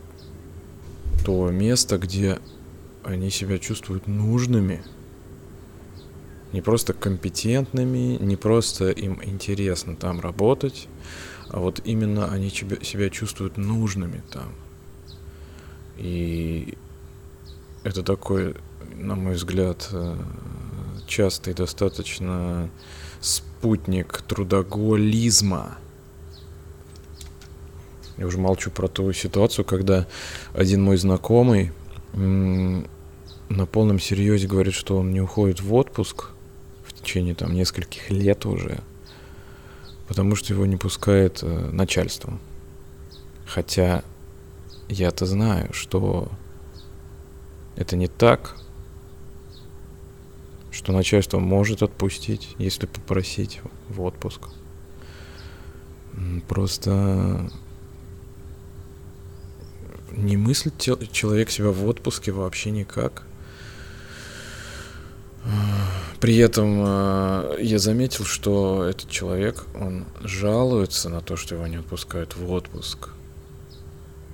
то 1.26 1.50
место, 1.50 1.98
где 1.98 2.40
они 3.04 3.30
себя 3.30 3.58
чувствуют 3.60 4.08
нужными, 4.08 4.84
не 6.54 6.62
просто 6.62 6.94
компетентными, 6.94 8.18
не 8.20 8.36
просто 8.36 8.92
им 8.92 9.20
интересно 9.24 9.96
там 9.96 10.20
работать, 10.20 10.88
а 11.50 11.60
вот 11.60 11.82
именно 11.84 12.32
они 12.32 12.50
себя, 12.50 12.78
себя 12.82 13.10
чувствуют 13.10 13.58
нужными 13.58 14.24
там. 14.32 14.54
И 15.98 16.78
это 17.84 18.04
такой, 18.04 18.56
на 18.96 19.16
мой 19.16 19.36
взгляд, 19.36 19.90
э, 19.92 20.18
частый 21.08 21.54
достаточно 21.54 22.70
спутник 23.20 24.22
трудоголизма. 24.22 25.78
Я 28.18 28.28
уже 28.28 28.38
молчу 28.38 28.72
про 28.72 28.88
ту 28.88 29.12
ситуацию, 29.14 29.66
когда 29.66 30.08
один 30.54 30.84
мой 30.84 30.98
знакомый 30.98 31.72
на 32.14 33.66
полном 33.72 34.00
серьезе 34.00 34.48
говорит, 34.48 34.74
что 34.74 34.98
он 34.98 35.12
не 35.12 35.22
уходит 35.22 35.62
в 35.62 35.74
отпуск 35.74 36.30
в 36.86 36.94
течение 36.94 37.36
там 37.36 37.54
нескольких 37.54 38.10
лет 38.10 38.46
уже– 38.46 38.80
потому 40.08 40.36
что 40.36 40.54
его 40.54 40.66
не 40.66 40.78
пускает 40.78 41.40
э, 41.42 41.70
начальство. 41.72 42.40
Хотя 43.46 44.04
я-то 44.88 45.26
знаю, 45.26 45.74
что 45.74 46.30
это 47.76 47.96
не 47.96 48.08
так, 48.08 48.56
что 50.76 50.92
начальство 50.92 51.40
может 51.40 51.82
отпустить, 51.84 52.54
если 52.58 52.86
попросить 52.86 53.62
в 53.88 54.02
отпуск. 54.02 54.50
Просто 56.50 57.50
не 60.12 60.36
мыслит 60.36 60.78
человек 60.78 61.50
себя 61.50 61.70
в 61.70 61.88
отпуске 61.88 62.34
вообще 62.34 62.72
никак. 62.72 63.24
При 66.20 66.38
этом 66.38 66.84
э, 66.86 67.58
я 67.62 67.80
заметил, 67.80 68.26
что 68.26 68.84
этот 68.84 69.10
человек, 69.10 69.66
он 69.76 70.06
жалуется 70.24 71.10
на 71.10 71.22
то, 71.22 71.38
что 71.38 71.56
его 71.56 71.68
не 71.68 71.78
отпускают 71.78 72.36
в 72.36 72.52
отпуск. 72.52 73.10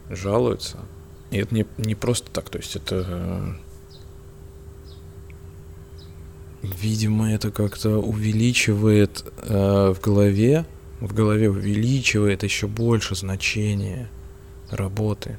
Жалуется. 0.09 0.79
И 1.29 1.37
это 1.37 1.53
не, 1.53 1.67
не 1.77 1.93
просто 1.93 2.31
так, 2.31 2.49
то 2.49 2.57
есть 2.57 2.75
это... 2.75 3.57
Видимо, 6.61 7.31
это 7.33 7.49
как-то 7.51 7.97
увеличивает 7.97 9.25
э, 9.37 9.93
в 9.95 9.99
голове, 9.99 10.65
в 10.99 11.13
голове 11.13 11.49
увеличивает 11.49 12.43
еще 12.43 12.67
больше 12.67 13.15
значение 13.15 14.07
работы. 14.69 15.37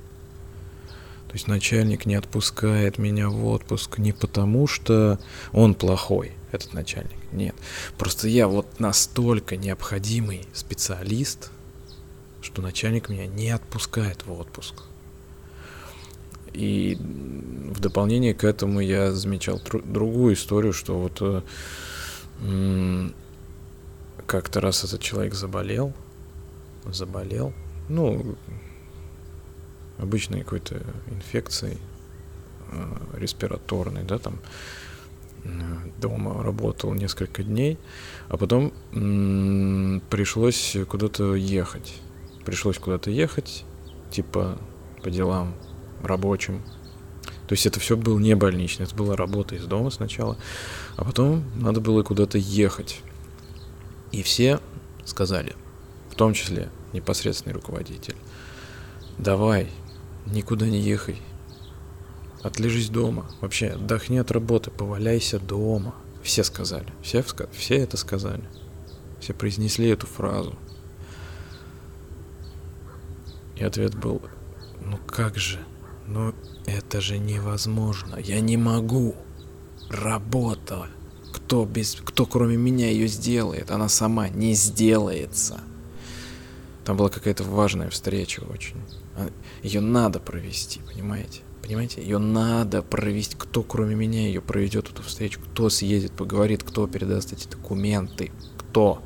То 1.28 1.34
есть 1.34 1.46
начальник 1.46 2.04
не 2.04 2.16
отпускает 2.16 2.98
меня 2.98 3.30
в 3.30 3.46
отпуск 3.46 3.98
не 3.98 4.12
потому, 4.12 4.66
что 4.66 5.18
он 5.52 5.74
плохой, 5.74 6.32
этот 6.50 6.74
начальник. 6.74 7.16
Нет. 7.32 7.54
Просто 7.96 8.28
я 8.28 8.48
вот 8.48 8.80
настолько 8.80 9.56
необходимый 9.56 10.42
специалист, 10.52 11.50
что 12.42 12.60
начальник 12.60 13.08
меня 13.08 13.26
не 13.26 13.48
отпускает 13.50 14.26
в 14.26 14.32
отпуск. 14.32 14.74
И 16.54 16.96
в 17.00 17.80
дополнение 17.80 18.34
к 18.34 18.44
этому 18.44 18.80
я 18.80 19.12
замечал 19.12 19.60
другую 19.84 20.34
историю, 20.34 20.72
что 20.72 20.98
вот 20.98 21.18
э, 21.20 23.08
как-то 24.26 24.60
раз 24.60 24.84
этот 24.84 25.00
человек 25.00 25.34
заболел, 25.34 25.92
заболел, 26.84 27.52
ну, 27.88 28.36
обычной 29.98 30.42
какой-то 30.42 30.82
инфекцией 31.10 31.78
э, 32.70 33.18
респираторной, 33.18 34.04
да, 34.04 34.18
там 34.18 34.38
э, 35.44 35.48
дома 35.98 36.42
работал 36.42 36.92
несколько 36.92 37.42
дней, 37.42 37.78
а 38.28 38.36
потом 38.36 38.72
м- 38.92 40.02
пришлось 40.10 40.76
куда-то 40.88 41.34
ехать. 41.34 41.94
Пришлось 42.44 42.78
куда-то 42.78 43.10
ехать, 43.10 43.64
типа 44.10 44.58
по 45.02 45.10
делам 45.10 45.54
рабочим. 46.06 46.62
То 47.46 47.54
есть 47.54 47.66
это 47.66 47.80
все 47.80 47.96
было 47.96 48.18
не 48.18 48.34
больничное, 48.34 48.86
это 48.86 48.94
была 48.94 49.16
работа 49.16 49.54
из 49.54 49.64
дома 49.64 49.90
сначала, 49.90 50.38
а 50.96 51.04
потом 51.04 51.44
надо 51.54 51.80
было 51.80 52.02
куда-то 52.02 52.38
ехать. 52.38 53.00
И 54.10 54.22
все 54.22 54.60
сказали, 55.04 55.54
в 56.10 56.14
том 56.14 56.34
числе 56.34 56.70
непосредственный 56.92 57.54
руководитель. 57.54 58.16
Давай, 59.18 59.70
никуда 60.26 60.66
не 60.66 60.80
ехай. 60.80 61.16
Отлежись 62.42 62.88
дома. 62.88 63.26
Вообще, 63.40 63.68
отдохни 63.68 64.18
от 64.18 64.30
работы, 64.30 64.70
поваляйся 64.70 65.38
дома. 65.38 65.94
Все 66.22 66.44
сказали. 66.44 66.86
Все, 67.02 67.24
все 67.52 67.76
это 67.76 67.96
сказали. 67.96 68.44
Все 69.20 69.32
произнесли 69.32 69.88
эту 69.88 70.06
фразу. 70.06 70.56
И 73.56 73.64
ответ 73.64 73.94
был, 73.94 74.22
ну 74.84 74.98
как 75.06 75.36
же, 75.36 75.60
ну 76.06 76.34
это 76.66 77.00
же 77.00 77.18
невозможно, 77.18 78.16
я 78.16 78.40
не 78.40 78.56
могу. 78.56 79.14
Работа. 79.88 80.86
Кто, 81.32 81.64
без, 81.66 81.96
кто 81.96 82.26
кроме 82.26 82.56
меня 82.56 82.90
ее 82.90 83.08
сделает? 83.08 83.70
Она 83.70 83.88
сама 83.88 84.28
не 84.28 84.54
сделается. 84.54 85.60
Там 86.84 86.96
была 86.96 87.08
какая-то 87.08 87.44
важная 87.44 87.90
встреча 87.90 88.40
очень. 88.40 88.76
А, 89.16 89.30
ее 89.62 89.80
надо 89.80 90.18
провести, 90.18 90.80
понимаете? 90.80 91.40
Понимаете? 91.62 92.02
Ее 92.02 92.18
надо 92.18 92.82
провести. 92.82 93.36
Кто 93.36 93.62
кроме 93.62 93.94
меня 93.94 94.26
ее 94.26 94.40
проведет 94.40 94.90
эту 94.90 95.02
встречу? 95.02 95.40
Кто 95.40 95.68
съедет, 95.68 96.12
поговорит, 96.12 96.62
кто 96.62 96.86
передаст 96.86 97.32
эти 97.32 97.46
документы? 97.46 98.32
Кто? 98.58 99.02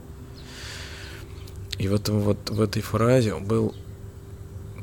И 1.79 1.89
в, 1.89 2.01
вот, 2.09 2.49
в 2.49 2.61
этой 2.61 2.81
фразе 2.81 3.35
был 3.35 3.75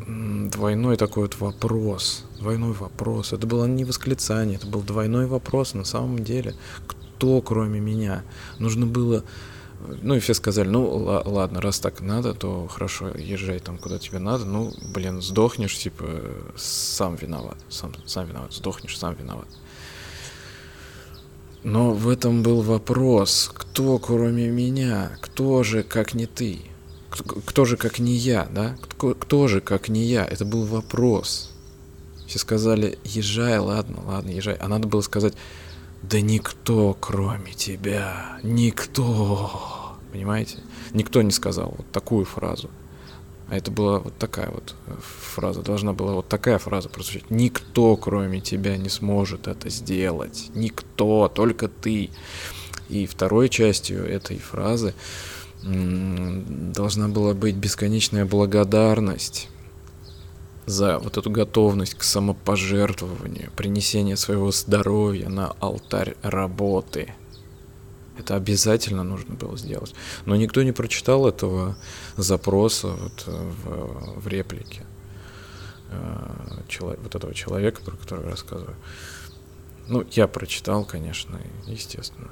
двойной 0.05 0.97
такой 0.97 1.23
вот 1.23 1.39
вопрос. 1.39 2.25
Двойной 2.39 2.73
вопрос. 2.73 3.33
Это 3.33 3.47
было 3.47 3.65
не 3.65 3.85
восклицание, 3.85 4.57
это 4.57 4.67
был 4.67 4.81
двойной 4.81 5.27
вопрос 5.27 5.73
на 5.73 5.83
самом 5.83 6.23
деле. 6.23 6.55
Кто, 6.87 7.41
кроме 7.41 7.79
меня? 7.79 8.23
Нужно 8.59 8.85
было... 8.85 9.23
Ну 10.01 10.15
и 10.15 10.19
все 10.19 10.33
сказали, 10.33 10.69
ну 10.69 11.21
ладно, 11.25 11.59
раз 11.59 11.79
так 11.79 11.99
надо, 11.99 12.33
то 12.33 12.67
хорошо, 12.67 13.09
езжай 13.09 13.59
там, 13.59 13.77
куда 13.77 13.99
тебе 13.99 14.19
надо. 14.19 14.45
Ну, 14.45 14.71
блин, 14.93 15.21
сдохнешь, 15.21 15.77
типа, 15.77 16.05
сам 16.55 17.15
виноват. 17.15 17.57
Сам, 17.69 17.91
сам 18.05 18.27
виноват. 18.27 18.53
Сдохнешь, 18.53 18.97
сам 18.97 19.15
виноват. 19.15 19.47
Но 21.63 21.91
в 21.91 22.09
этом 22.09 22.43
был 22.43 22.61
вопрос, 22.61 23.51
кто 23.53 23.97
кроме 23.97 24.49
меня, 24.49 25.17
кто 25.21 25.63
же, 25.63 25.83
как 25.83 26.13
не 26.13 26.25
ты? 26.25 26.59
Кто 27.21 27.65
же 27.65 27.77
как 27.77 27.99
не 27.99 28.13
я, 28.15 28.47
да? 28.51 28.75
Кто, 28.81 29.13
кто 29.13 29.47
же 29.47 29.61
как 29.61 29.89
не 29.89 30.03
я? 30.03 30.25
Это 30.25 30.45
был 30.45 30.65
вопрос. 30.65 31.51
Все 32.27 32.39
сказали, 32.39 32.97
езжай, 33.03 33.59
ладно, 33.59 34.01
ладно, 34.05 34.31
езжай. 34.31 34.55
А 34.55 34.67
надо 34.67 34.87
было 34.87 35.01
сказать, 35.01 35.33
да 36.01 36.19
никто, 36.21 36.97
кроме 36.99 37.53
тебя, 37.53 38.39
никто. 38.43 39.95
Понимаете? 40.11 40.57
Никто 40.93 41.21
не 41.21 41.31
сказал 41.31 41.73
вот 41.77 41.91
такую 41.91 42.25
фразу. 42.25 42.69
А 43.49 43.57
это 43.57 43.71
была 43.71 43.99
вот 43.99 44.17
такая 44.17 44.49
вот 44.49 44.75
э, 44.87 44.95
фраза. 44.99 45.61
Должна 45.61 45.93
была 45.93 46.13
вот 46.13 46.27
такая 46.27 46.57
фраза 46.57 46.89
прозвучать. 46.89 47.29
Никто, 47.29 47.95
кроме 47.97 48.41
тебя, 48.41 48.77
не 48.77 48.89
сможет 48.89 49.47
это 49.47 49.69
сделать. 49.69 50.49
Никто, 50.55 51.27
только 51.27 51.67
ты. 51.67 52.09
И 52.89 53.05
второй 53.05 53.49
частью 53.49 54.05
этой 54.05 54.39
фразы 54.39 54.93
должна 55.63 57.07
была 57.07 57.33
быть 57.33 57.55
бесконечная 57.55 58.25
благодарность 58.25 59.49
за 60.65 60.99
вот 60.99 61.17
эту 61.17 61.29
готовность 61.29 61.95
к 61.95 62.03
самопожертвованию, 62.03 63.51
принесение 63.55 64.17
своего 64.17 64.51
здоровья 64.51 65.29
на 65.29 65.51
алтарь 65.59 66.15
работы. 66.21 67.13
Это 68.17 68.35
обязательно 68.35 69.03
нужно 69.03 69.35
было 69.35 69.57
сделать. 69.57 69.93
Но 70.25 70.35
никто 70.35 70.61
не 70.63 70.71
прочитал 70.71 71.27
этого 71.27 71.75
запроса 72.15 72.89
вот 72.89 73.25
в, 73.25 74.21
в 74.21 74.27
реплике 74.27 74.83
э, 75.89 76.95
вот 77.01 77.15
этого 77.15 77.33
человека, 77.33 77.81
про 77.83 77.97
которого 77.97 78.25
я 78.25 78.31
рассказываю. 78.31 78.75
Ну, 79.87 80.05
я 80.11 80.27
прочитал, 80.27 80.85
конечно, 80.85 81.41
естественно. 81.67 82.29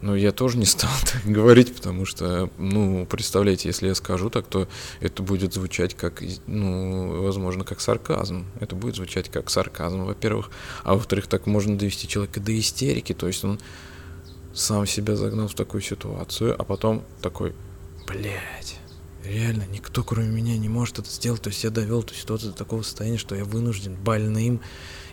Но 0.00 0.16
я 0.16 0.32
тоже 0.32 0.56
не 0.56 0.64
стал 0.64 0.90
так 1.12 1.22
говорить, 1.24 1.74
потому 1.74 2.06
что, 2.06 2.48
ну, 2.56 3.06
представляете, 3.06 3.68
если 3.68 3.88
я 3.88 3.94
скажу 3.94 4.30
так, 4.30 4.46
то 4.46 4.68
это 5.00 5.22
будет 5.22 5.52
звучать 5.52 5.94
как, 5.94 6.22
ну, 6.46 7.22
возможно, 7.22 7.64
как 7.64 7.80
сарказм. 7.80 8.46
Это 8.60 8.74
будет 8.74 8.96
звучать 8.96 9.28
как 9.28 9.50
сарказм, 9.50 10.04
во-первых. 10.04 10.50
А 10.82 10.94
во-вторых, 10.94 11.26
так 11.26 11.46
можно 11.46 11.76
довести 11.76 12.08
человека 12.08 12.40
до 12.40 12.58
истерики. 12.58 13.12
То 13.12 13.26
есть 13.26 13.44
он 13.44 13.60
сам 14.54 14.86
себя 14.86 15.16
загнал 15.16 15.48
в 15.48 15.54
такую 15.54 15.82
ситуацию, 15.82 16.54
а 16.58 16.64
потом 16.64 17.04
такой, 17.20 17.54
блядь, 18.06 18.78
реально 19.24 19.64
никто 19.70 20.02
кроме 20.04 20.28
меня 20.28 20.56
не 20.56 20.68
может 20.68 20.98
это 20.98 21.10
сделать. 21.10 21.42
То 21.42 21.50
есть 21.50 21.64
я 21.64 21.70
довел 21.70 22.00
эту 22.00 22.14
ситуацию 22.14 22.52
до 22.52 22.58
такого 22.58 22.82
состояния, 22.82 23.18
что 23.18 23.34
я 23.34 23.44
вынужден 23.44 23.94
больным 23.94 24.60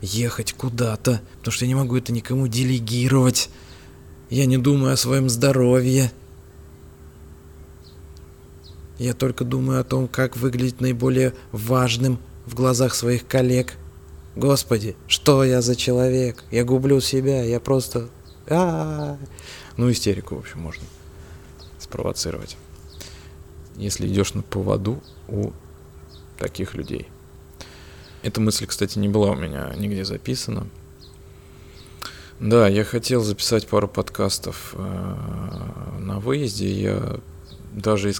ехать 0.01 0.53
куда-то, 0.53 1.21
потому 1.37 1.51
что 1.51 1.65
я 1.65 1.69
не 1.69 1.75
могу 1.75 1.97
это 1.97 2.11
никому 2.11 2.47
делегировать. 2.47 3.49
Я 4.29 4.45
не 4.45 4.57
думаю 4.57 4.93
о 4.93 4.97
своем 4.97 5.29
здоровье. 5.29 6.11
Я 8.97 9.13
только 9.13 9.43
думаю 9.43 9.81
о 9.81 9.83
том, 9.83 10.07
как 10.07 10.37
выглядеть 10.37 10.81
наиболее 10.81 11.33
важным 11.51 12.19
в 12.45 12.55
глазах 12.55 12.93
своих 12.93 13.27
коллег. 13.27 13.73
Господи, 14.35 14.95
что 15.07 15.43
я 15.43 15.61
за 15.61 15.75
человек? 15.75 16.43
Я 16.51 16.63
гублю 16.63 17.01
себя, 17.01 17.43
я 17.43 17.59
просто... 17.59 18.09
А 18.47 18.53
-а 18.53 19.17
-а. 19.17 19.27
Ну, 19.77 19.91
истерику, 19.91 20.35
в 20.35 20.39
общем, 20.39 20.59
можно 20.59 20.83
спровоцировать 21.79 22.57
если 23.75 24.07
идешь 24.07 24.33
на 24.33 24.43
поводу 24.43 25.01
у 25.27 25.51
таких 26.37 26.75
людей. 26.75 27.07
Эта 28.23 28.39
мысль, 28.39 28.67
кстати, 28.67 28.99
не 28.99 29.09
была 29.09 29.31
у 29.31 29.35
меня 29.35 29.73
нигде 29.75 30.05
записана. 30.05 30.67
Да, 32.39 32.67
я 32.67 32.83
хотел 32.83 33.21
записать 33.21 33.67
пару 33.67 33.87
подкастов 33.87 34.73
э, 34.75 35.15
на 35.99 36.19
выезде. 36.19 36.71
Я 36.71 37.19
даже 37.71 38.13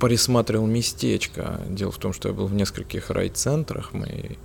пересматривал 0.00 0.66
местечко. 0.66 1.60
Дело 1.68 1.90
в 1.90 1.98
том, 1.98 2.12
что 2.12 2.28
я 2.28 2.34
был 2.34 2.46
в 2.46 2.54
нескольких 2.54 3.10
райцентрах 3.10 3.92
моей 3.92 4.38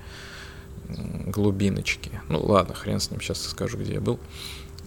глубиночки. 0.87 2.19
Ну 2.29 2.41
ладно, 2.41 2.73
хрен 2.73 2.99
с 2.99 3.11
ним, 3.11 3.21
сейчас 3.21 3.41
скажу, 3.43 3.77
где 3.77 3.93
я 3.93 4.01
был. 4.01 4.19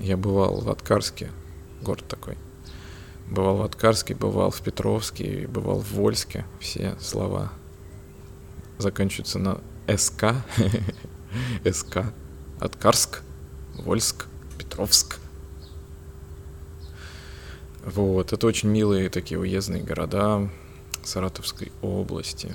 Я 0.00 0.16
бывал 0.16 0.60
в 0.60 0.70
Аткарске, 0.70 1.30
город 1.80 2.04
такой. 2.08 2.36
Бывал 3.28 3.56
в 3.56 3.62
Аткарске, 3.62 4.14
бывал 4.14 4.50
в 4.50 4.60
Петровске, 4.60 5.46
бывал 5.46 5.78
в 5.78 5.92
Вольске. 5.92 6.44
Все 6.60 6.96
слова 7.00 7.52
заканчиваются 8.78 9.38
на 9.38 9.60
СК. 9.88 10.34
СК. 11.70 12.12
Аткарск, 12.60 13.22
Вольск, 13.74 14.26
Петровск. 14.58 15.18
Вот, 17.84 18.32
это 18.32 18.46
очень 18.46 18.68
милые 18.68 19.08
такие 19.08 19.40
уездные 19.40 19.82
города 19.82 20.48
Саратовской 21.02 21.72
области. 21.82 22.54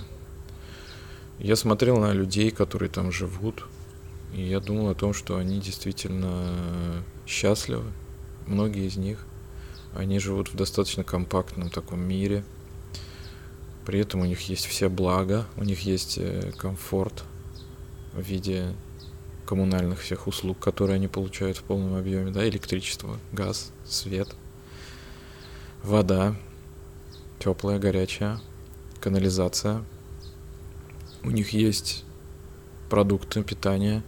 Я 1.39 1.55
смотрел 1.55 1.97
на 1.97 2.13
людей, 2.13 2.51
которые 2.51 2.89
там 2.89 3.11
живут, 3.11 3.65
и 4.33 4.41
я 4.41 4.59
думал 4.59 4.89
о 4.89 4.95
том, 4.95 5.13
что 5.13 5.37
они 5.37 5.59
действительно 5.59 7.03
счастливы, 7.25 7.91
многие 8.45 8.87
из 8.87 8.97
них– 8.97 9.25
они 9.97 10.19
живут 10.19 10.49
в 10.49 10.55
достаточно 10.55 11.03
компактном 11.03 11.69
таком 11.69 11.99
мире. 12.01 12.43
При 13.87 13.99
этом 13.99 14.19
у 14.19 14.25
них 14.25 14.41
есть 14.49 14.65
все 14.65 14.89
блага, 14.89 15.45
у 15.55 15.63
них 15.63 15.79
есть 15.79 16.17
э, 16.17 16.51
комфорт 16.57 17.23
в 18.11 18.19
виде 18.19 18.73
коммунальных 19.45 20.01
всех 20.01 20.27
услуг, 20.27 20.59
которые 20.59 20.95
они 20.95 21.07
получают 21.07 21.55
в 21.55 21.63
полном 21.63 21.95
объеме, 21.95 22.31
да, 22.31 22.45
электричество, 22.49 23.17
газ, 23.31 23.71
свет, 23.85 24.27
вода, 25.83 26.35
теплая, 27.39 27.79
горячая, 27.79 28.41
канализация. 28.99 29.81
У 31.23 31.31
них 31.31 31.51
есть 31.51 32.03
продукты 32.89 33.41
питания, 33.41 34.03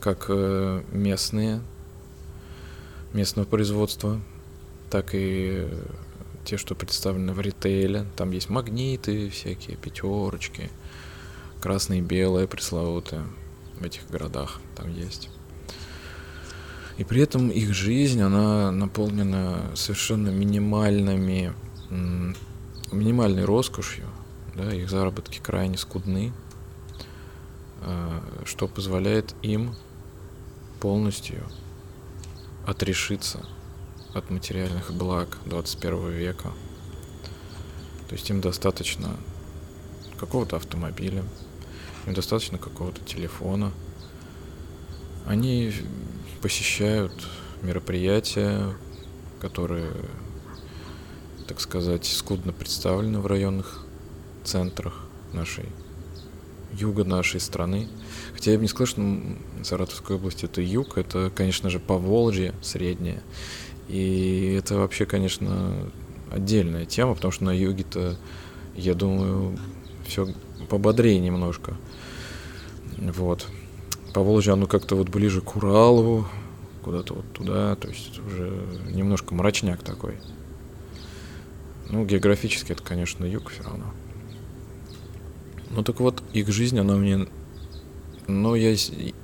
как 0.00 0.26
э, 0.28 0.82
местные, 0.90 1.60
местного 3.12 3.46
производства, 3.46 4.20
так 4.90 5.10
и 5.12 5.68
те, 6.50 6.56
что 6.56 6.74
представлены 6.74 7.32
в 7.32 7.40
ритейле. 7.40 8.06
Там 8.16 8.32
есть 8.32 8.48
магниты 8.48 9.30
всякие, 9.30 9.76
пятерочки, 9.76 10.68
красные 11.60 12.00
и 12.00 12.02
белые 12.02 12.48
пресловутые 12.48 13.22
в 13.78 13.84
этих 13.84 14.08
городах 14.10 14.60
там 14.74 14.92
есть. 14.92 15.30
И 16.98 17.04
при 17.04 17.22
этом 17.22 17.50
их 17.50 17.72
жизнь, 17.72 18.20
она 18.20 18.72
наполнена 18.72 19.70
совершенно 19.76 20.30
минимальными, 20.30 21.54
минимальной 22.90 23.44
роскошью, 23.44 24.06
да, 24.56 24.74
их 24.74 24.90
заработки 24.90 25.38
крайне 25.38 25.78
скудны, 25.78 26.32
а, 27.82 28.22
что 28.44 28.66
позволяет 28.66 29.36
им 29.42 29.76
полностью 30.80 31.46
отрешиться 32.66 33.46
от 34.14 34.30
материальных 34.30 34.92
благ 34.92 35.38
21 35.46 36.10
века. 36.10 36.52
То 38.08 38.14
есть 38.14 38.28
им 38.30 38.40
достаточно 38.40 39.16
какого-то 40.18 40.56
автомобиля, 40.56 41.24
им 42.06 42.14
достаточно 42.14 42.58
какого-то 42.58 43.00
телефона. 43.04 43.72
Они 45.26 45.72
посещают 46.42 47.12
мероприятия, 47.62 48.74
которые, 49.40 49.92
так 51.46 51.60
сказать, 51.60 52.06
скудно 52.06 52.52
представлены 52.52 53.20
в 53.20 53.26
районных 53.26 53.86
центрах 54.44 55.06
нашей 55.32 55.66
юга 56.72 57.04
нашей 57.04 57.40
страны. 57.40 57.88
Хотя 58.32 58.52
я 58.52 58.56
бы 58.56 58.62
не 58.62 58.68
сказал, 58.68 58.86
что 58.86 59.64
Саратовская 59.64 60.16
область 60.16 60.44
это 60.44 60.60
юг, 60.60 60.98
это, 60.98 61.30
конечно 61.34 61.70
же, 61.70 61.78
Поволжье 61.78 62.54
среднее. 62.62 63.22
И 63.90 64.54
это 64.56 64.76
вообще, 64.76 65.04
конечно, 65.04 65.74
отдельная 66.30 66.86
тема, 66.86 67.14
потому 67.14 67.32
что 67.32 67.44
на 67.44 67.50
юге-то, 67.50 68.16
я 68.76 68.94
думаю, 68.94 69.58
все 70.06 70.32
пободрее 70.68 71.18
немножко. 71.18 71.76
Вот. 72.98 73.48
Поволжье, 74.14 74.52
оно 74.52 74.66
как-то 74.66 74.94
вот 74.94 75.08
ближе 75.08 75.40
к 75.40 75.56
Уралу, 75.56 76.26
куда-то 76.84 77.14
вот 77.14 77.32
туда, 77.32 77.74
то 77.74 77.88
есть 77.88 78.20
уже 78.20 78.52
немножко 78.90 79.34
мрачняк 79.34 79.82
такой. 79.82 80.14
Ну, 81.88 82.04
географически 82.04 82.72
это, 82.72 82.84
конечно, 82.84 83.24
юг 83.24 83.50
все 83.50 83.64
равно. 83.64 83.92
Ну 85.70 85.82
так 85.82 85.98
вот, 85.98 86.22
их 86.32 86.48
жизнь, 86.48 86.78
она 86.78 86.94
мне... 86.94 87.26
Ну, 88.28 88.54
я, 88.54 88.70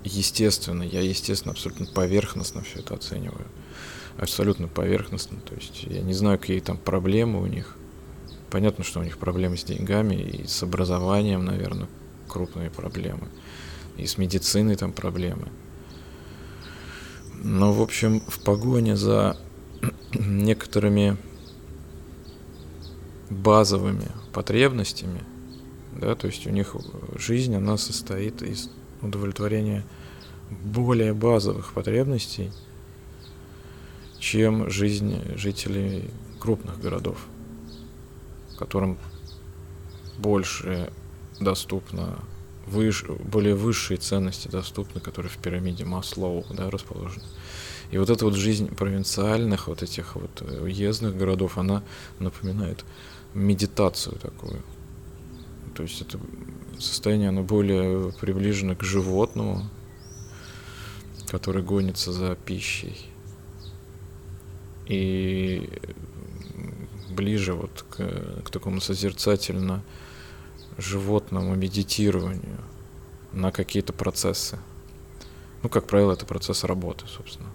естественно, 0.03 0.83
я, 0.83 1.03
естественно, 1.03 1.53
абсолютно 1.53 1.87
поверхностно 1.87 2.63
все 2.63 2.81
это 2.81 2.95
оцениваю. 2.95 3.47
Абсолютно 4.19 4.69
поверхностно. 4.69 5.39
То 5.41 5.55
есть 5.55 5.85
я 5.85 6.03
не 6.03 6.15
знаю, 6.15 6.39
какие 6.39 6.61
там 6.61 6.79
проблемы 6.79 7.43
у 7.43 7.47
них. 7.47 7.77
Понятно, 8.51 8.85
что 8.85 9.01
у 9.01 9.03
них 9.03 9.19
проблемы 9.19 9.57
с 9.57 9.65
деньгами 9.65 10.15
и 10.15 10.47
с 10.47 10.63
образованием, 10.63 11.45
наверное, 11.45 11.89
крупные 12.29 12.71
проблемы. 12.71 13.29
И 13.97 14.07
с 14.07 14.19
медициной 14.19 14.77
там 14.77 14.93
проблемы. 14.93 15.49
Но, 17.43 17.73
в 17.73 17.83
общем, 17.83 18.21
в 18.21 18.43
погоне 18.43 18.97
за 18.97 19.37
некоторыми 20.15 21.17
базовыми 23.31 24.11
потребностями– 24.33 25.21
да, 26.01 26.15
то 26.15 26.27
есть 26.27 26.47
у 26.47 26.51
них 26.51 26.77
жизнь, 27.17 27.55
она 27.55 27.79
состоит 27.79 28.43
из 28.43 28.71
удовлетворения 29.01 29.85
более 30.51 31.15
базовых 31.15 31.73
потребностей, 31.73 32.53
чем 34.19 34.71
жизнь 34.71 35.37
жителей 35.37 36.11
крупных 36.41 36.81
городов, 36.81 37.27
которым 38.59 38.99
больше 40.19 40.91
доступно, 41.41 42.19
выш, 42.67 43.05
более 43.05 43.55
высшие 43.55 43.99
ценности 43.99 44.49
доступны, 44.49 45.01
которые 45.01 45.31
в 45.31 45.37
пирамиде 45.39 45.85
Маслоу 45.85 46.45
да, 46.51 46.71
расположены. 46.71 47.25
И 47.91 47.99
вот 47.99 48.11
эта 48.11 48.25
вот 48.25 48.35
жизнь 48.35 48.75
провинциальных, 48.75 49.69
вот 49.69 49.83
этих 49.83 50.17
вот 50.17 50.43
уездных 50.43 51.17
городов, 51.17 51.59
она 51.59 51.83
напоминает 52.19 52.85
медитацию 53.35 54.19
такую, 54.19 54.63
то 55.75 55.83
есть 55.83 56.01
это 56.01 56.19
состояние, 56.79 57.29
оно 57.29 57.43
более 57.43 58.13
приближено 58.13 58.75
к 58.75 58.83
животному, 58.83 59.69
который 61.29 61.63
гонится 61.63 62.13
за 62.13 62.35
пищей. 62.35 62.97
И 64.87 65.68
ближе 67.11 67.55
вот 67.55 67.85
к, 67.90 68.42
к 68.44 68.51
такому 68.51 68.81
созерцательно 68.81 69.83
животному 70.79 71.55
медитированию 71.55 72.59
на 73.33 73.51
какие-то 73.51 73.92
процессы. 73.92 74.59
Ну, 75.62 75.68
как 75.68 75.87
правило, 75.87 76.12
это 76.12 76.27
процесс 76.27 76.64
работы, 76.64 77.07
собственно. 77.07 77.49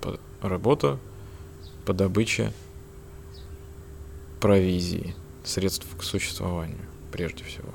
По, 0.00 0.18
работа 0.40 0.98
по 1.84 1.92
добыче 1.92 2.52
провизии, 4.40 5.14
средств 5.44 5.86
к 5.98 6.02
существованию 6.02 6.80
прежде 7.12 7.44
всего. 7.44 7.68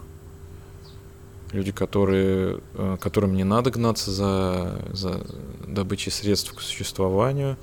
Люди, 1.51 1.71
которые, 1.71 2.61
э, 2.73 2.97
которым 2.99 3.35
не 3.35 3.43
надо 3.43 3.71
гнаться 3.71 4.11
за, 4.11 4.81
за 4.91 5.25
добычей 5.67 6.11
средств 6.11 6.53
к 6.53 6.61
существованию, 6.61 7.57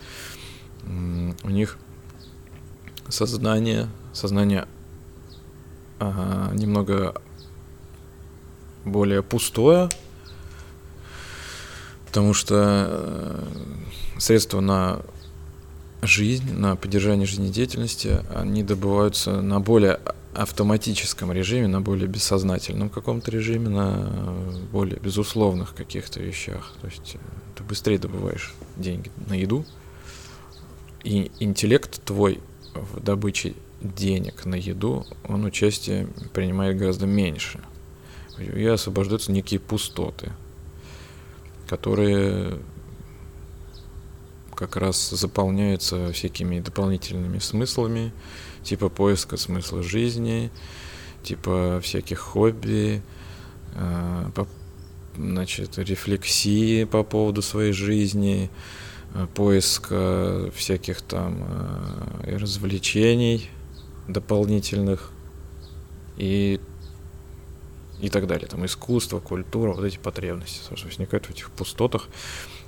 у 0.86 1.48
них 1.48 1.78
сознание, 3.08 3.88
сознание 4.12 4.66
ага, 5.98 6.54
немного 6.54 7.14
более 8.84 9.22
пустое, 9.22 9.88
потому 12.06 12.34
что 12.34 12.86
э, 12.88 13.44
средства 14.18 14.60
на 14.60 15.00
жизнь, 16.02 16.52
на 16.52 16.74
поддержание 16.74 17.26
жизнедеятельности, 17.26 18.24
они 18.34 18.64
добываются 18.64 19.40
на 19.40 19.60
более 19.60 20.00
автоматическом 20.34 21.30
режиме, 21.30 21.68
на 21.68 21.80
более 21.80 22.08
бессознательном 22.08 22.88
каком-то 22.88 23.30
режиме, 23.30 23.68
на 23.68 24.34
более 24.72 24.98
безусловных 24.98 25.74
каких-то 25.74 26.20
вещах. 26.20 26.72
То 26.80 26.88
есть 26.88 27.14
э, 27.14 27.18
ты 27.56 27.62
быстрее 27.62 27.98
добываешь 27.98 28.54
деньги 28.76 29.10
на 29.28 29.34
еду, 29.34 29.64
и 31.04 31.30
интеллект 31.40 32.02
твой 32.04 32.40
в 32.74 33.00
добыче 33.00 33.54
денег 33.80 34.44
на 34.44 34.54
еду, 34.54 35.06
он 35.26 35.44
участие 35.44 36.08
принимает 36.32 36.78
гораздо 36.78 37.06
меньше. 37.06 37.60
И 38.38 38.64
освобождаются 38.64 39.32
некие 39.32 39.60
пустоты, 39.60 40.32
которые 41.68 42.58
как 44.54 44.76
раз 44.76 45.10
заполняются 45.10 46.12
всякими 46.12 46.60
дополнительными 46.60 47.38
смыслами, 47.38 48.12
типа 48.62 48.88
поиска 48.88 49.36
смысла 49.36 49.82
жизни, 49.82 50.50
типа 51.22 51.80
всяких 51.82 52.18
хобби, 52.20 53.02
э, 53.74 54.30
значит, 55.16 55.78
рефлексии 55.78 56.84
по 56.84 57.02
поводу 57.02 57.42
своей 57.42 57.72
жизни, 57.72 58.50
э, 59.14 59.26
поиска 59.34 60.50
всяких 60.54 61.02
там 61.02 61.44
э, 62.24 62.36
развлечений 62.36 63.50
дополнительных 64.08 65.10
и 66.16 66.60
и 68.00 68.08
так 68.08 68.26
далее. 68.26 68.48
Там 68.48 68.66
искусство, 68.66 69.20
культура, 69.20 69.72
вот 69.72 69.84
эти 69.84 69.96
потребности 69.96 70.60
возникают 70.84 71.26
в 71.26 71.30
этих 71.30 71.52
пустотах. 71.52 72.08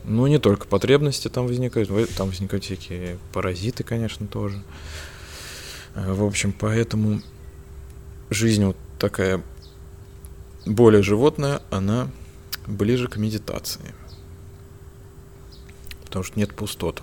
Ну, 0.04 0.28
не 0.28 0.38
только 0.38 0.68
потребности 0.68 1.26
там 1.28 1.48
возникают, 1.48 1.90
там 2.14 2.28
возникают 2.28 2.62
всякие 2.62 3.18
паразиты, 3.33 3.83
конечно, 3.83 4.28
тоже. 4.28 4.62
В 5.96 6.24
общем, 6.24 6.52
поэтому 6.52 7.20
жизнь 8.30 8.64
вот 8.64 8.76
такая 9.00 9.42
более 10.66 11.02
животная, 11.02 11.62
она 11.70 12.09
ближе 12.66 13.09
к 13.09 13.16
медитации. 13.16 13.92
Потому 16.14 16.27
что 16.27 16.38
нет 16.38 16.55
пустот 16.55 17.03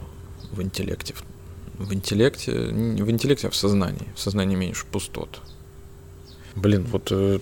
в 0.54 0.62
интеллекте. 0.62 1.14
В 1.78 1.94
интеллекте, 1.94 2.54
в 2.54 3.12
интеллекте, 3.12 3.48
а 3.48 3.50
в 3.50 3.56
сознании. 3.58 4.08
В 4.16 4.20
сознании 4.22 4.56
меньше 4.56 4.86
пустот. 4.90 5.42
Блин, 6.56 6.86
вот 6.90 7.10
э, 7.12 7.40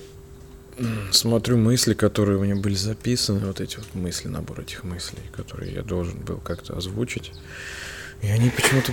смотрю 1.11 1.57
мысли, 1.57 1.93
которые 1.93 2.39
у 2.39 2.43
меня 2.43 2.55
были 2.55 2.73
записаны, 2.73 3.45
вот 3.45 3.61
эти 3.61 3.77
вот 3.77 3.85
мысли, 3.93 4.29
набор 4.29 4.61
этих 4.61 4.83
мыслей, 4.83 5.21
которые 5.31 5.71
я 5.71 5.83
должен 5.83 6.17
был 6.17 6.37
как-то 6.37 6.75
озвучить. 6.75 7.33
И 8.23 8.27
они 8.29 8.49
почему-то 8.49 8.91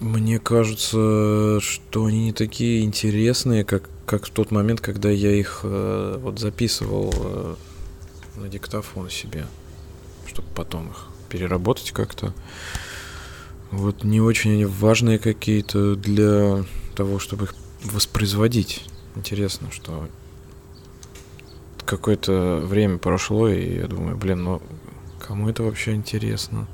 мне 0.00 0.40
кажется, 0.40 1.60
что 1.60 2.06
они 2.06 2.24
не 2.24 2.32
такие 2.32 2.82
интересные, 2.82 3.64
как, 3.64 3.88
как 4.04 4.26
в 4.26 4.30
тот 4.30 4.50
момент, 4.50 4.80
когда 4.80 5.10
я 5.10 5.30
их 5.30 5.60
э, 5.62 6.18
вот 6.20 6.40
записывал 6.40 7.14
э, 7.16 7.54
на 8.34 8.48
диктофон 8.48 9.10
себе, 9.10 9.46
чтобы 10.26 10.48
потом 10.52 10.90
их 10.90 11.06
переработать 11.26 11.92
как-то. 11.92 12.32
Вот 13.70 14.04
не 14.04 14.20
очень 14.20 14.52
они 14.52 14.64
важные 14.64 15.18
какие-то 15.18 15.96
для 15.96 16.64
того, 16.94 17.18
чтобы 17.18 17.44
их 17.44 17.54
воспроизводить. 17.82 18.84
Интересно, 19.16 19.70
что 19.70 20.08
какое-то 21.84 22.62
время 22.64 22.98
прошло, 22.98 23.48
и 23.48 23.76
я 23.76 23.86
думаю, 23.86 24.16
блин, 24.16 24.44
ну 24.44 24.62
кому 25.20 25.48
это 25.48 25.62
вообще 25.62 25.94
интересно? 25.94 26.66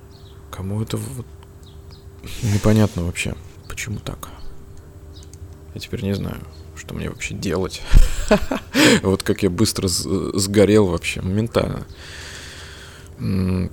Кому 0.51 0.83
это 0.83 0.97
вот 0.97 1.27
Непонятно 2.43 3.05
вообще, 3.05 3.35
почему 3.69 3.99
так. 3.99 4.29
Я 5.75 5.81
теперь 5.81 6.03
не 6.03 6.15
знаю, 6.15 6.41
что 6.77 6.95
мне 6.95 7.09
вообще 7.09 7.35
делать. 7.35 7.83
Вот 9.03 9.23
как 9.23 9.43
я 9.43 9.51
быстро 9.51 9.89
сгорел 9.89 10.87
вообще, 10.87 11.21
моментально. 11.21 11.87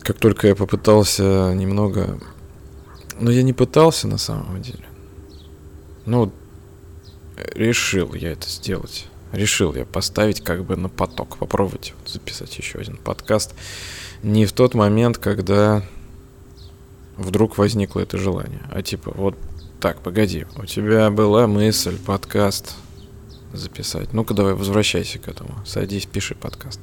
Как 0.01 0.17
только 0.19 0.47
я 0.47 0.55
попытался 0.55 1.53
немного... 1.53 2.19
Но 3.19 3.31
я 3.31 3.43
не 3.43 3.51
пытался 3.51 4.07
на 4.07 4.17
самом 4.17 4.62
деле. 4.62 4.85
Ну, 6.05 6.31
решил 7.53 8.13
я 8.13 8.31
это 8.31 8.47
сделать. 8.49 9.07
Решил 9.31 9.75
я 9.75 9.85
поставить 9.85 10.41
как 10.41 10.63
бы 10.65 10.75
на 10.75 10.89
поток, 10.89 11.38
попробовать 11.38 11.93
вот 11.99 12.09
записать 12.09 12.57
еще 12.57 12.79
один 12.79 12.97
подкаст. 12.97 13.55
Не 14.23 14.45
в 14.45 14.53
тот 14.53 14.73
момент, 14.73 15.17
когда 15.17 15.83
вдруг 17.17 17.57
возникло 17.57 17.99
это 17.99 18.17
желание, 18.17 18.62
а 18.71 18.81
типа 18.81 19.12
вот 19.15 19.35
так, 19.81 20.01
погоди, 20.01 20.45
у 20.55 20.65
тебя 20.65 21.09
была 21.09 21.47
мысль, 21.47 21.97
подкаст 21.97 22.75
записать. 23.53 24.13
Ну-ка 24.13 24.33
давай 24.33 24.53
возвращайся 24.53 25.19
к 25.19 25.27
этому. 25.27 25.55
Садись, 25.65 26.05
пиши 26.05 26.35
подкаст. 26.35 26.79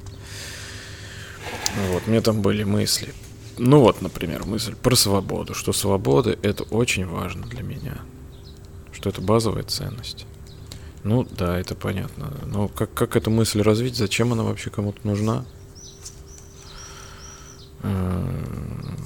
Вот, 1.77 2.07
мне 2.07 2.21
там 2.21 2.41
были 2.41 2.63
мысли. 2.63 3.13
Ну 3.57 3.79
вот, 3.79 4.01
например, 4.01 4.45
мысль 4.45 4.75
про 4.75 4.95
свободу, 4.95 5.53
что 5.53 5.73
свобода 5.73 6.37
это 6.41 6.63
очень 6.63 7.05
важно 7.05 7.45
для 7.45 7.63
меня. 7.63 7.99
Что 8.91 9.09
это 9.09 9.21
базовая 9.21 9.63
ценность. 9.63 10.25
Ну 11.03 11.23
да, 11.23 11.59
это 11.59 11.75
понятно. 11.75 12.33
Но 12.45 12.67
как, 12.67 12.93
как 12.93 13.15
эту 13.15 13.29
мысль 13.29 13.61
развить? 13.61 13.95
Зачем 13.95 14.33
она 14.33 14.43
вообще 14.43 14.69
кому-то 14.69 14.99
нужна? 15.03 15.45
Эм, 17.83 18.97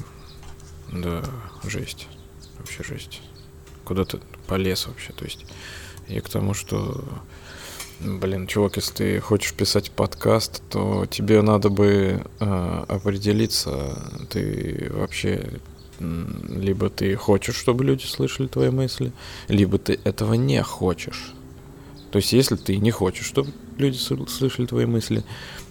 да, 0.91 1.23
жесть. 1.63 2.07
Вообще 2.57 2.83
жесть. 2.83 3.21
Куда 3.83 4.05
ты 4.05 4.19
полез 4.47 4.87
вообще? 4.87 5.13
То 5.13 5.25
есть 5.25 5.45
я 6.07 6.21
к 6.21 6.29
тому, 6.29 6.53
что 6.53 7.03
Блин, 8.03 8.47
чувак, 8.47 8.77
если 8.77 8.93
ты 8.93 9.19
хочешь 9.19 9.53
писать 9.53 9.91
подкаст, 9.91 10.63
то 10.71 11.05
тебе 11.05 11.43
надо 11.43 11.69
бы 11.69 12.23
э, 12.39 12.83
определиться, 12.87 13.95
ты 14.27 14.89
вообще 14.91 15.59
либо 15.99 16.89
ты 16.89 17.15
хочешь, 17.15 17.55
чтобы 17.55 17.83
люди 17.83 18.05
слышали 18.05 18.47
твои 18.47 18.71
мысли, 18.71 19.11
либо 19.47 19.77
ты 19.77 19.99
этого 20.03 20.33
не 20.33 20.63
хочешь. 20.63 21.33
То 22.11 22.17
есть, 22.17 22.33
если 22.33 22.55
ты 22.55 22.77
не 22.77 22.89
хочешь, 22.89 23.27
чтобы 23.27 23.51
люди 23.77 23.97
слышали 23.97 24.65
твои 24.65 24.87
мысли, 24.87 25.23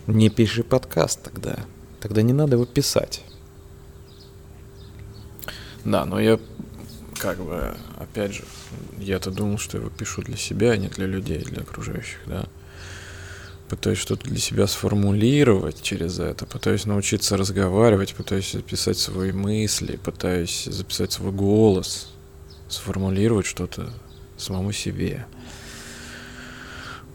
не 0.06 0.30
пиши 0.30 0.62
подкаст 0.62 1.24
тогда. 1.24 1.58
Тогда 1.98 2.22
не 2.22 2.32
надо 2.32 2.54
его 2.54 2.64
писать. 2.64 3.24
Да, 5.84 6.04
но 6.04 6.20
я 6.20 6.38
как 7.20 7.38
бы, 7.38 7.76
опять 7.98 8.34
же, 8.34 8.44
я-то 8.98 9.30
думал, 9.30 9.58
что 9.58 9.76
его 9.76 9.90
пишу 9.90 10.22
для 10.22 10.36
себя, 10.36 10.70
а 10.72 10.76
не 10.76 10.88
для 10.88 11.06
людей, 11.06 11.38
для 11.44 11.62
окружающих, 11.62 12.18
да. 12.26 12.46
Пытаюсь 13.68 13.98
что-то 13.98 14.24
для 14.24 14.38
себя 14.38 14.66
сформулировать 14.66 15.82
через 15.82 16.18
это, 16.18 16.46
пытаюсь 16.46 16.86
научиться 16.86 17.36
разговаривать, 17.36 18.14
пытаюсь 18.14 18.52
записать 18.52 18.98
свои 18.98 19.32
мысли, 19.32 19.96
пытаюсь 19.96 20.64
записать 20.64 21.12
свой 21.12 21.30
голос, 21.30 22.10
сформулировать 22.68 23.46
что-то 23.46 23.90
самому 24.36 24.72
себе. 24.72 25.26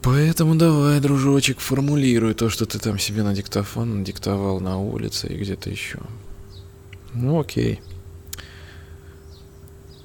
Поэтому 0.01 0.55
давай, 0.55 0.99
дружочек, 0.99 1.59
формулируй 1.59 2.35
то, 2.35 2.49
что 2.49 2.67
ты 2.67 2.77
там 2.77 2.99
себе 2.99 3.23
на 3.23 3.33
диктофон 3.33 4.03
диктовал 4.03 4.59
на 4.59 4.77
улице 4.77 5.27
и 5.27 5.37
где-то 5.37 5.71
еще. 5.71 5.99
Ну 7.13 7.39
окей. 7.39 7.81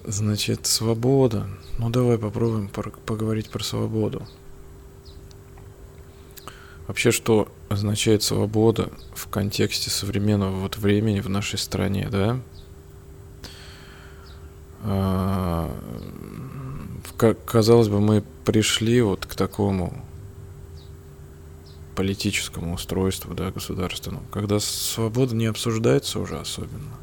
Значит, 0.04 0.66
свобода. 0.66 1.46
Ну 1.78 1.90
давай 1.90 2.18
попробуем 2.18 2.68
поговорить 2.68 3.50
про 3.50 3.62
свободу. 3.62 4.26
Вообще, 6.86 7.12
что 7.12 7.48
означает 7.68 8.22
свобода 8.22 8.90
в 9.14 9.28
контексте 9.28 9.90
современного 9.90 10.56
вот 10.56 10.76
времени 10.76 11.20
в 11.20 11.28
нашей 11.28 11.58
стране, 11.58 12.08
да? 12.10 12.40
А, 14.82 15.70
как 17.16 17.44
казалось 17.44 17.88
бы, 17.88 18.00
мы 18.00 18.24
пришли 18.44 19.02
вот 19.02 19.26
к 19.26 19.34
такому 19.34 20.04
политическому 21.94 22.74
устройству, 22.74 23.34
да, 23.34 23.50
государственному, 23.50 24.24
когда 24.32 24.58
свобода 24.58 25.36
не 25.36 25.46
обсуждается 25.46 26.18
уже 26.18 26.38
особенно. 26.40 26.99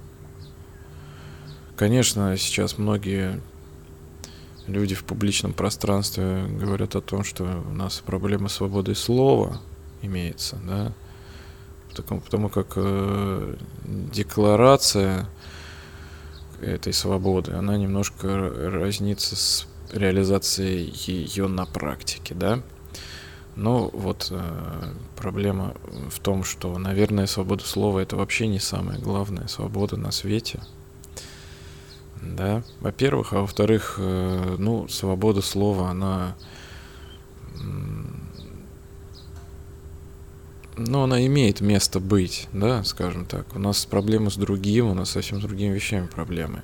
Конечно, 1.78 2.36
сейчас 2.38 2.80
многие 2.80 3.40
люди 4.66 4.96
в 4.96 5.04
публичном 5.04 5.54
пространстве 5.54 6.44
говорят 6.50 6.96
о 6.96 7.02
том, 7.02 7.24
что 7.24 7.44
у 7.44 7.72
нас 7.72 8.02
проблема 8.04 8.50
свободы 8.50 8.96
слова 8.96 9.62
имеется, 10.02 10.58
да, 10.66 10.92
потому, 11.92 12.22
потому 12.22 12.50
как 12.50 12.74
э, 12.78 13.56
декларация 13.86 15.30
этой 16.62 16.94
свободы, 16.94 17.52
она 17.52 17.78
немножко 17.78 18.52
разнится 18.72 19.36
с 19.36 19.68
реализацией 19.94 20.92
ее 21.06 21.48
на 21.48 21.68
практике, 21.68 22.34
да. 22.34 22.64
Но 23.56 23.92
вот 23.94 24.30
э, 24.32 24.94
проблема 25.16 25.76
в 26.10 26.20
том, 26.22 26.44
что, 26.44 26.76
наверное, 26.80 27.28
свобода 27.28 27.64
слова 27.64 28.00
это 28.00 28.16
вообще 28.16 28.48
не 28.48 28.60
самая 28.60 28.98
главная 28.98 29.46
свобода 29.48 29.96
на 29.96 30.10
свете– 30.10 30.60
да, 32.22 32.64
во-первых, 32.80 33.34
а 33.34 33.42
во-вторых, 33.42 33.96
э, 33.98 34.56
ну, 34.58 34.88
свобода 34.88 35.42
слова, 35.42 35.90
она, 35.90 36.36
ну, 40.78 41.04
она 41.04 41.26
имеет 41.26 41.62
место 41.62 42.00
быть, 42.00 42.48
да, 42.54 42.84
скажем 42.84 43.26
так. 43.26 43.56
У 43.56 43.60
нас 43.60 43.86
проблемы 43.86 44.32
с 44.32 44.36
другим, 44.36 44.88
у 44.88 44.94
нас 44.94 45.12
совсем 45.12 45.40
с 45.40 45.44
другими 45.44 45.74
вещами 45.74 46.08
проблемы. 46.08 46.64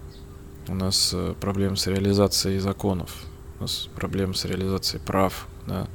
У 0.67 0.75
нас 0.75 1.11
э, 1.13 1.33
проблемы 1.39 1.75
с 1.75 1.87
реализацией 1.87 2.59
законов, 2.59 3.25
у 3.59 3.63
нас 3.63 3.89
проблемы 3.95 4.33
с 4.33 4.45
реализацией 4.45 5.01
прав, 5.03 5.47
да, 5.67 5.87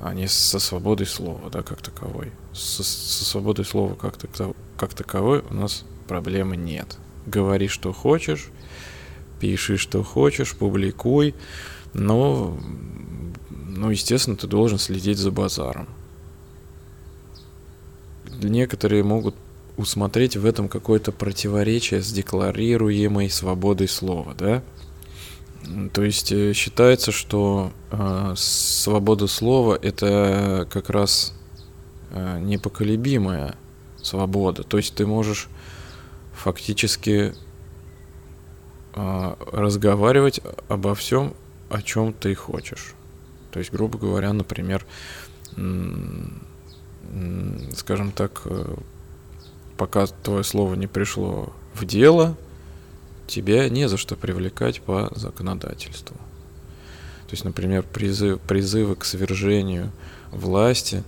а 0.00 0.14
не 0.14 0.28
со 0.28 0.58
свободой 0.58 1.06
слова, 1.06 1.50
да, 1.50 1.62
как 1.62 1.82
таковой. 1.82 2.32
Со, 2.52 2.82
со 2.82 3.24
свободой 3.24 3.64
слова 3.64 3.94
как, 3.94 4.16
как 4.76 4.94
таковой 4.94 5.44
у 5.50 5.54
нас 5.54 5.84
проблемы 6.06 6.56
нет. 6.56 6.98
Говори, 7.26 7.68
что 7.68 7.92
хочешь, 7.92 8.50
пиши, 9.40 9.76
что 9.76 10.02
хочешь, 10.02 10.54
публикуй, 10.54 11.34
но, 11.94 12.58
ну, 13.50 13.90
естественно, 13.90 14.36
ты 14.36 14.46
должен 14.46 14.78
следить 14.78 15.18
за 15.18 15.30
базаром. 15.30 15.88
Некоторые 18.42 19.02
могут 19.02 19.34
усмотреть 19.76 20.36
в 20.36 20.44
этом 20.44 20.68
какое-то 20.68 21.12
противоречие 21.12 22.02
с 22.02 22.12
декларируемой 22.12 23.30
свободой 23.30 23.88
слова, 23.88 24.34
да? 24.36 24.62
То 25.92 26.02
есть 26.02 26.32
э, 26.32 26.52
считается, 26.52 27.12
что 27.12 27.72
э, 27.90 28.34
свобода 28.36 29.26
слова 29.26 29.78
это 29.80 30.66
как 30.70 30.88
раз 30.88 31.34
э, 32.10 32.40
непоколебимая 32.40 33.54
свобода. 34.02 34.62
То 34.62 34.78
есть 34.78 34.94
ты 34.94 35.06
можешь 35.06 35.48
фактически 36.32 37.34
разговаривать 39.52 40.40
обо 40.68 40.94
всем, 40.94 41.34
о 41.70 41.82
чем 41.82 42.12
ты 42.12 42.34
хочешь. 42.34 42.94
То 43.50 43.58
есть, 43.58 43.72
грубо 43.72 43.98
говоря, 43.98 44.32
например, 44.32 44.84
скажем 47.74 48.12
так, 48.12 48.42
э, 48.44 48.74
пока 49.76 50.06
твое 50.06 50.44
слово 50.44 50.74
не 50.74 50.86
пришло 50.86 51.52
в 51.74 51.84
дело, 51.86 52.36
тебя 53.26 53.68
не 53.68 53.88
за 53.88 53.96
что 53.96 54.16
привлекать 54.16 54.82
по 54.82 55.10
законодательству. 55.14 56.16
То 56.16 57.32
есть, 57.32 57.44
например, 57.44 57.82
призыв, 57.82 58.40
призывы 58.40 58.96
к 58.96 59.04
свержению 59.04 59.90
власти, 60.30 61.02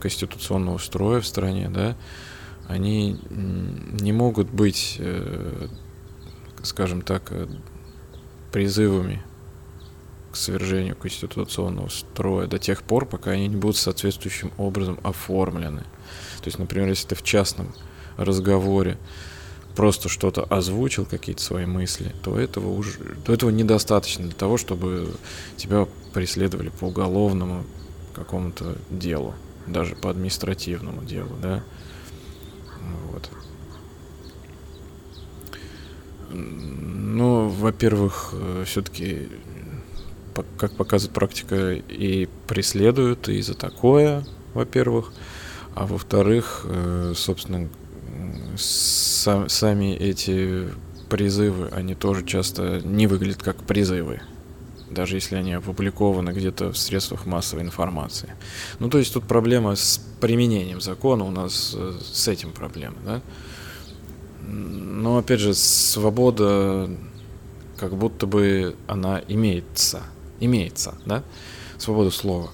конституционного 0.00 0.78
строя 0.78 1.20
в 1.20 1.26
стране, 1.26 1.68
да, 1.68 1.96
они 2.68 3.18
не 3.30 4.12
могут 4.12 4.50
быть 4.50 4.96
э, 4.98 5.68
скажем 6.64 7.02
так, 7.02 7.30
э, 7.30 7.46
призывами 8.52 9.22
к 10.32 10.36
свержению 10.36 10.96
конституционного 10.96 11.88
строя 11.88 12.46
до 12.46 12.58
тех 12.58 12.82
пор, 12.82 13.06
пока 13.06 13.32
они 13.32 13.48
не 13.48 13.56
будут 13.56 13.76
соответствующим 13.76 14.52
образом 14.58 14.98
оформлены. 15.02 15.82
То 16.40 16.46
есть, 16.46 16.58
например, 16.58 16.88
если 16.88 17.08
ты 17.08 17.14
в 17.14 17.22
частном 17.22 17.72
разговоре 18.16 18.98
просто 19.76 20.08
что-то 20.08 20.42
озвучил, 20.44 21.04
какие-то 21.04 21.42
свои 21.42 21.66
мысли, 21.66 22.14
то 22.22 22.38
этого 22.38 22.70
уже, 22.70 22.98
то 23.24 23.32
этого 23.32 23.50
недостаточно 23.50 24.24
для 24.24 24.34
того, 24.34 24.56
чтобы 24.56 25.14
тебя 25.56 25.86
преследовали 26.12 26.68
по 26.68 26.86
уголовному 26.86 27.64
какому-то 28.14 28.76
делу, 28.90 29.34
даже 29.66 29.96
по 29.96 30.10
административному 30.10 31.04
делу, 31.04 31.36
да. 31.40 31.62
Вот. 33.12 33.30
Ну, 36.30 37.48
во-первых, 37.48 38.30
э, 38.32 38.64
все-таки, 38.66 39.28
как 40.56 40.72
показывает 40.72 41.14
практика, 41.14 41.72
и 41.72 42.28
преследуют 42.46 43.28
и 43.28 43.40
за 43.42 43.54
такое, 43.54 44.24
во-первых. 44.54 45.12
А 45.74 45.86
во-вторых, 45.86 46.62
э, 46.64 47.12
собственно, 47.16 47.68
сами 48.56 49.94
эти 49.96 50.68
призывы, 51.08 51.68
они 51.68 51.94
тоже 51.94 52.24
часто 52.24 52.80
не 52.84 53.06
выглядят 53.06 53.42
как 53.42 53.56
призывы. 53.64 54.20
даже 54.90 55.16
если 55.16 55.36
они 55.36 55.52
опубликованы 55.54 56.30
где-то 56.30 56.72
в 56.72 56.78
средствах 56.78 57.26
массовой 57.26 57.62
информации. 57.62 58.34
Ну, 58.78 58.88
то 58.88 58.98
есть 58.98 59.12
тут 59.12 59.24
проблема 59.24 59.74
с 59.74 60.00
применением 60.20 60.80
закона, 60.80 61.24
у 61.24 61.30
нас 61.30 61.74
э, 61.76 61.98
с 62.12 62.28
этим 62.28 62.52
проблема, 62.52 62.96
да? 63.04 63.20
Но, 64.46 65.18
опять 65.18 65.40
же, 65.40 65.54
свобода, 65.54 66.90
как 67.76 67.96
будто 67.96 68.26
бы 68.26 68.76
она 68.86 69.22
имеется, 69.28 70.02
имеется, 70.40 70.94
да? 71.06 71.22
Свобода 71.78 72.10
слова. 72.10 72.50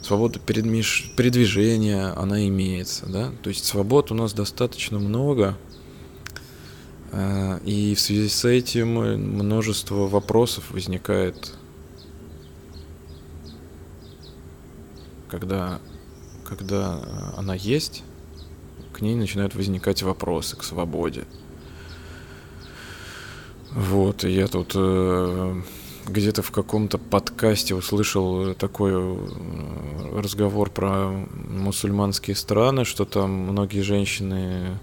Свобода 0.00 0.38
передвижения, 0.38 2.12
она 2.16 2.46
имеется, 2.46 3.06
да? 3.06 3.32
То 3.42 3.50
есть 3.50 3.64
свобод 3.64 4.10
у 4.10 4.14
нас 4.14 4.32
достаточно 4.32 4.98
много, 4.98 5.58
э, 7.12 7.60
и 7.64 7.94
в 7.94 8.00
связи 8.00 8.28
с 8.28 8.44
этим 8.44 8.94
множество 9.38 10.08
вопросов 10.08 10.70
возникает 10.70 11.54
когда, 15.30 15.80
когда 16.44 17.00
она 17.36 17.54
есть, 17.54 18.02
к 19.00 19.02
ней 19.02 19.14
начинают 19.14 19.54
возникать 19.54 20.02
вопросы 20.02 20.56
к 20.56 20.62
свободе. 20.62 21.24
Вот, 23.72 24.24
я 24.24 24.46
тут 24.46 24.72
э, 24.74 25.62
где-то 26.06 26.42
в 26.42 26.50
каком-то 26.50 26.98
подкасте 26.98 27.74
услышал 27.74 28.52
такой 28.52 28.92
э, 28.92 30.20
разговор 30.20 30.68
про 30.68 31.08
мусульманские 31.48 32.36
страны, 32.36 32.84
что 32.84 33.06
там 33.06 33.30
многие 33.30 33.80
женщины 33.80 34.78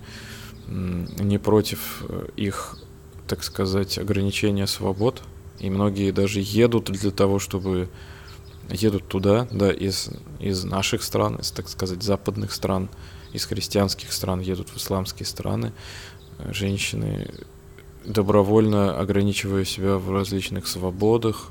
не 0.68 1.38
против 1.38 2.04
их, 2.36 2.80
так 3.28 3.44
сказать, 3.44 4.00
ограничения 4.00 4.66
свобод, 4.66 5.22
и 5.60 5.70
многие 5.70 6.10
даже 6.10 6.40
едут 6.42 6.86
для 6.86 7.12
того, 7.12 7.38
чтобы 7.38 7.88
едут 8.72 9.08
туда, 9.08 9.48
да, 9.52 9.72
из, 9.72 10.10
из 10.40 10.64
наших 10.64 11.04
стран, 11.04 11.36
из, 11.36 11.52
так 11.52 11.70
сказать, 11.70 12.02
западных 12.02 12.52
стран, 12.52 12.90
из 13.34 13.46
христианских 13.46 14.12
стран 14.12 14.40
едут 14.40 14.70
в 14.70 14.78
исламские 14.78 15.26
страны. 15.26 15.74
Женщины, 16.52 17.30
добровольно 18.06 18.98
ограничивая 19.00 19.66
себя 19.66 19.98
в 19.98 20.12
различных 20.12 20.68
свободах, 20.68 21.50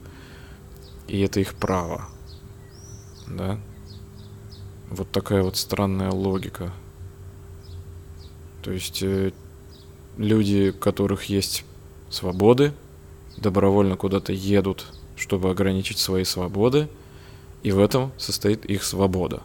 и 1.08 1.20
это 1.20 1.40
их 1.40 1.54
право, 1.54 2.08
да. 3.26 3.58
Вот 4.90 5.10
такая 5.10 5.42
вот 5.42 5.56
странная 5.56 6.10
логика. 6.10 6.72
То 8.62 8.70
есть 8.70 9.02
э, 9.02 9.32
люди, 10.16 10.70
у 10.70 10.78
которых 10.78 11.24
есть 11.24 11.64
свободы, 12.08 12.72
добровольно 13.36 13.96
куда-то 13.96 14.32
едут, 14.32 14.86
чтобы 15.16 15.50
ограничить 15.50 15.98
свои 15.98 16.24
свободы– 16.24 16.88
и 17.66 17.72
в 17.72 17.80
этом 17.80 18.12
состоит 18.16 18.64
их 18.64 18.84
свобода. 18.84 19.42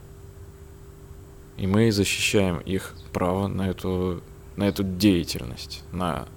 И 1.62 1.68
мы 1.68 1.92
защищаем 1.92 2.58
их 2.58 2.96
право 3.14 3.46
на 3.46 3.70
эту, 3.70 4.24
на 4.56 4.68
эту 4.68 4.84
деятельность, 4.84 5.84
на 5.92 6.28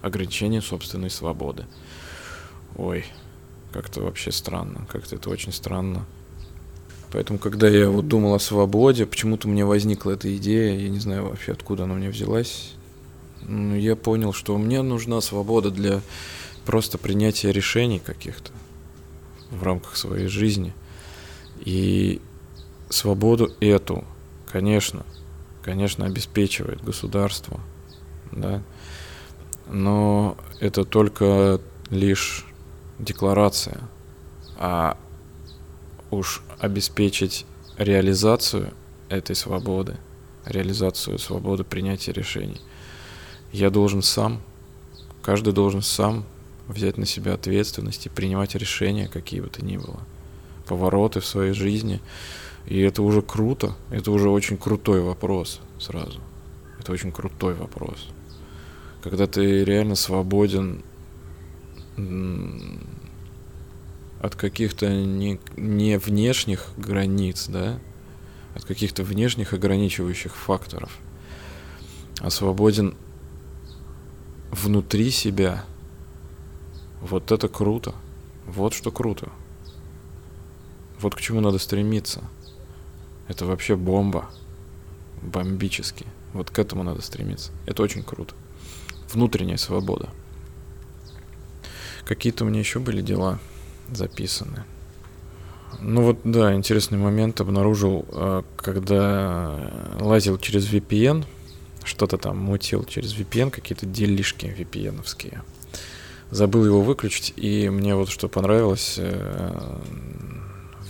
ограничение 0.00 0.60
собственной 0.60 1.08
свободы. 1.08 1.66
Ой, 2.74 3.04
как-то 3.72 4.00
вообще 4.00 4.32
странно, 4.32 4.84
как-то 4.90 5.14
это 5.14 5.30
очень 5.30 5.52
странно. 5.52 6.04
Поэтому, 7.12 7.38
когда 7.38 7.68
я 7.68 7.90
вот 7.90 8.08
думал 8.08 8.34
о 8.34 8.40
свободе, 8.40 9.06
почему-то 9.06 9.46
мне 9.46 9.64
возникла 9.64 10.10
эта 10.10 10.36
идея, 10.36 10.76
я 10.76 10.88
не 10.88 10.98
знаю 10.98 11.28
вообще, 11.28 11.52
откуда 11.52 11.84
она 11.84 11.94
мне 11.94 12.10
взялась. 12.10 12.72
Но 13.42 13.76
я 13.76 13.94
понял, 13.94 14.32
что 14.32 14.58
мне 14.58 14.82
нужна 14.82 15.20
свобода 15.20 15.70
для 15.70 16.00
просто 16.66 16.98
принятия 16.98 17.52
решений 17.52 18.00
каких-то 18.04 18.50
в 19.52 19.62
рамках 19.62 19.96
своей 19.96 20.26
жизни. 20.26 20.74
И 21.64 22.20
свободу 22.88 23.52
эту, 23.60 24.04
конечно, 24.52 25.04
конечно, 25.62 26.06
обеспечивает 26.06 26.84
государство, 26.84 27.60
да, 28.30 28.62
но 29.68 30.36
это 30.60 30.84
только 30.84 31.60
лишь 31.90 32.46
декларация, 32.98 33.80
а 34.58 34.96
уж 36.10 36.42
обеспечить 36.58 37.46
реализацию 37.78 38.72
этой 39.08 39.34
свободы, 39.34 39.96
реализацию 40.44 41.18
свободы 41.18 41.64
принятия 41.64 42.12
решений, 42.12 42.60
я 43.52 43.70
должен 43.70 44.02
сам, 44.02 44.42
каждый 45.22 45.52
должен 45.52 45.82
сам 45.82 46.24
взять 46.68 46.96
на 46.96 47.06
себя 47.06 47.34
ответственность 47.34 48.06
и 48.06 48.08
принимать 48.08 48.54
решения, 48.54 49.08
какие 49.08 49.40
бы 49.40 49.48
то 49.48 49.64
ни 49.64 49.76
было. 49.76 50.00
Повороты 50.66 51.20
в 51.20 51.26
своей 51.26 51.52
жизни. 51.52 52.00
И 52.66 52.80
это 52.80 53.02
уже 53.02 53.22
круто. 53.22 53.74
Это 53.90 54.10
уже 54.10 54.28
очень 54.28 54.56
крутой 54.56 55.02
вопрос 55.02 55.60
сразу. 55.78 56.20
Это 56.78 56.92
очень 56.92 57.12
крутой 57.12 57.54
вопрос. 57.54 58.08
Когда 59.02 59.26
ты 59.26 59.64
реально 59.64 59.94
свободен 59.94 60.82
от 64.20 64.36
каких-то 64.36 64.88
не, 64.88 65.40
не 65.56 65.98
внешних 65.98 66.68
границ, 66.76 67.48
да, 67.48 67.78
от 68.54 68.64
каких-то 68.64 69.02
внешних 69.02 69.52
ограничивающих 69.52 70.34
факторов, 70.36 70.96
а 72.20 72.30
свободен 72.30 72.94
внутри 74.50 75.10
себя. 75.10 75.64
Вот 77.00 77.32
это 77.32 77.48
круто. 77.48 77.94
Вот 78.46 78.74
что 78.74 78.92
круто. 78.92 79.30
Вот 81.00 81.14
к 81.16 81.20
чему 81.20 81.40
надо 81.40 81.58
стремиться. 81.58 82.22
Это 83.28 83.46
вообще 83.46 83.76
бомба. 83.76 84.28
Бомбически. 85.22 86.06
Вот 86.32 86.50
к 86.50 86.58
этому 86.58 86.82
надо 86.82 87.02
стремиться. 87.02 87.52
Это 87.66 87.82
очень 87.82 88.02
круто. 88.02 88.34
Внутренняя 89.12 89.56
свобода. 89.56 90.08
Какие-то 92.04 92.44
у 92.44 92.48
меня 92.48 92.60
еще 92.60 92.78
были 92.78 93.02
дела 93.02 93.38
записаны. 93.90 94.64
Ну 95.80 96.02
вот, 96.02 96.18
да, 96.24 96.54
интересный 96.54 96.98
момент 96.98 97.40
обнаружил, 97.40 98.06
э, 98.10 98.42
когда 98.56 99.70
лазил 100.00 100.38
через 100.38 100.70
VPN, 100.70 101.24
что-то 101.84 102.18
там 102.18 102.38
мутил 102.38 102.84
через 102.84 103.14
VPN, 103.14 103.50
какие-то 103.50 103.86
делишки 103.86 104.46
VPN-овские. 104.46 105.42
Забыл 106.30 106.64
его 106.64 106.82
выключить, 106.82 107.32
и 107.36 107.68
мне 107.68 107.94
вот 107.94 108.08
что 108.08 108.28
понравилось, 108.28 108.94
э, 108.98 109.78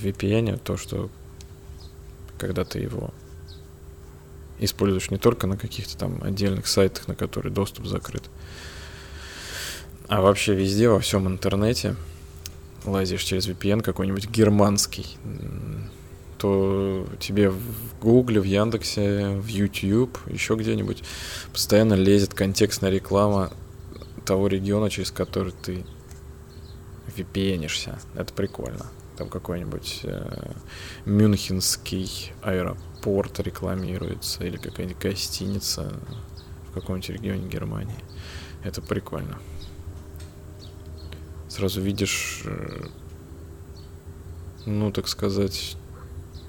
VPN 0.03 0.59
то, 0.59 0.77
что 0.77 1.11
когда 2.43 2.65
ты 2.65 2.81
его 2.81 3.15
используешь 4.59 5.13
не 5.13 5.17
только 5.17 5.47
на 5.47 5.57
каких-то 5.57 5.97
там 5.97 6.21
отдельных 6.25 6.67
сайтах, 6.67 7.07
на 7.07 7.15
которые 7.15 7.53
доступ 7.53 7.87
закрыт, 7.87 8.25
а 10.09 10.21
вообще 10.21 10.53
везде, 10.53 10.89
во 10.89 10.99
всем 10.99 11.29
интернете 11.29 11.95
лазишь 12.85 13.23
через 13.23 13.47
VPN 13.47 13.81
какой-нибудь 13.81 14.29
германский, 14.29 15.07
то 16.37 17.07
тебе 17.21 17.51
в 17.51 18.01
Гугле, 18.01 18.41
в 18.41 18.45
Яндексе, 18.45 19.37
в 19.37 19.47
YouTube, 19.47 20.19
еще 20.27 20.57
где-нибудь 20.57 21.05
постоянно 21.53 21.95
лезет 21.95 22.35
контекстная 22.35 22.91
реклама 22.91 23.53
того 24.27 24.49
региона, 24.49 24.91
через 24.91 25.13
который 25.13 25.53
ты 25.53 25.85
VPNишься. 27.17 28.01
Это 28.17 28.35
прикольно 28.35 28.91
там 29.17 29.29
какой-нибудь 29.29 30.01
э, 30.05 30.53
Мюнхенский 31.05 32.33
аэропорт 32.43 33.41
рекламируется 33.41 34.45
или 34.45 34.57
какая-нибудь 34.57 35.03
гостиница 35.03 35.93
в 36.69 36.73
каком-нибудь 36.73 37.11
регионе 37.11 37.49
Германии. 37.49 37.99
Это 38.65 38.81
прикольно. 38.81 39.39
Сразу 41.49 41.81
видишь, 41.81 42.43
э, 42.47 42.87
ну, 44.65 44.91
так 44.91 45.09
сказать, 45.09 45.77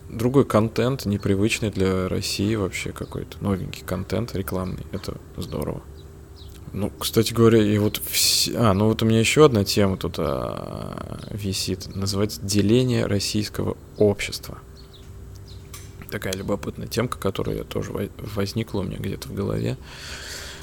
другой 0.10 0.46
контент, 0.46 1.06
непривычный 1.06 1.72
для 1.72 2.08
России 2.08 2.56
вообще 2.56 2.92
какой-то 2.92 3.44
новенький 3.44 3.86
контент 3.86 4.34
рекламный. 4.36 4.86
Это 4.92 5.18
здорово. 5.38 5.84
Ну, 6.74 6.92
кстати 6.98 7.34
говоря, 7.34 7.62
и 7.62 7.78
вот 7.78 8.02
все... 8.04 8.58
А, 8.58 8.74
ну 8.74 8.88
вот 8.88 9.04
у 9.04 9.06
меня 9.06 9.20
еще 9.20 9.46
одна 9.46 9.64
тема 9.64 9.96
тут 9.96 10.16
а, 10.18 11.20
висит. 11.30 11.96
Называется 11.96 12.42
«Деление 12.42 13.06
российского 13.06 13.78
общества». 13.98 14.58
Такая 16.10 16.34
любопытная 16.34 16.88
темка, 16.88 17.20
которая 17.20 17.64
тоже 17.64 17.92
возникла 18.18 18.80
у 18.80 18.84
меня 18.84 18.98
где-то 18.98 19.28
в 19.28 19.36
голове. 19.36 19.78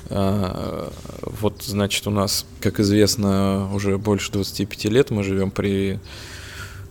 А, 0.09 0.93
вот, 1.23 1.63
значит, 1.63 2.05
у 2.09 2.11
нас, 2.11 2.45
как 2.61 2.81
известно, 2.81 3.73
уже 3.73 3.97
больше 3.97 4.33
25 4.33 4.85
лет 4.87 5.11
мы 5.11 5.23
живем 5.23 5.53
при 5.53 6.01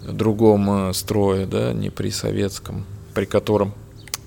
другом 0.01 0.69
а, 0.69 0.93
строе, 0.93 1.45
да, 1.45 1.73
не 1.73 1.89
при 1.89 2.09
советском, 2.09 2.85
при 3.13 3.25
котором 3.25 3.73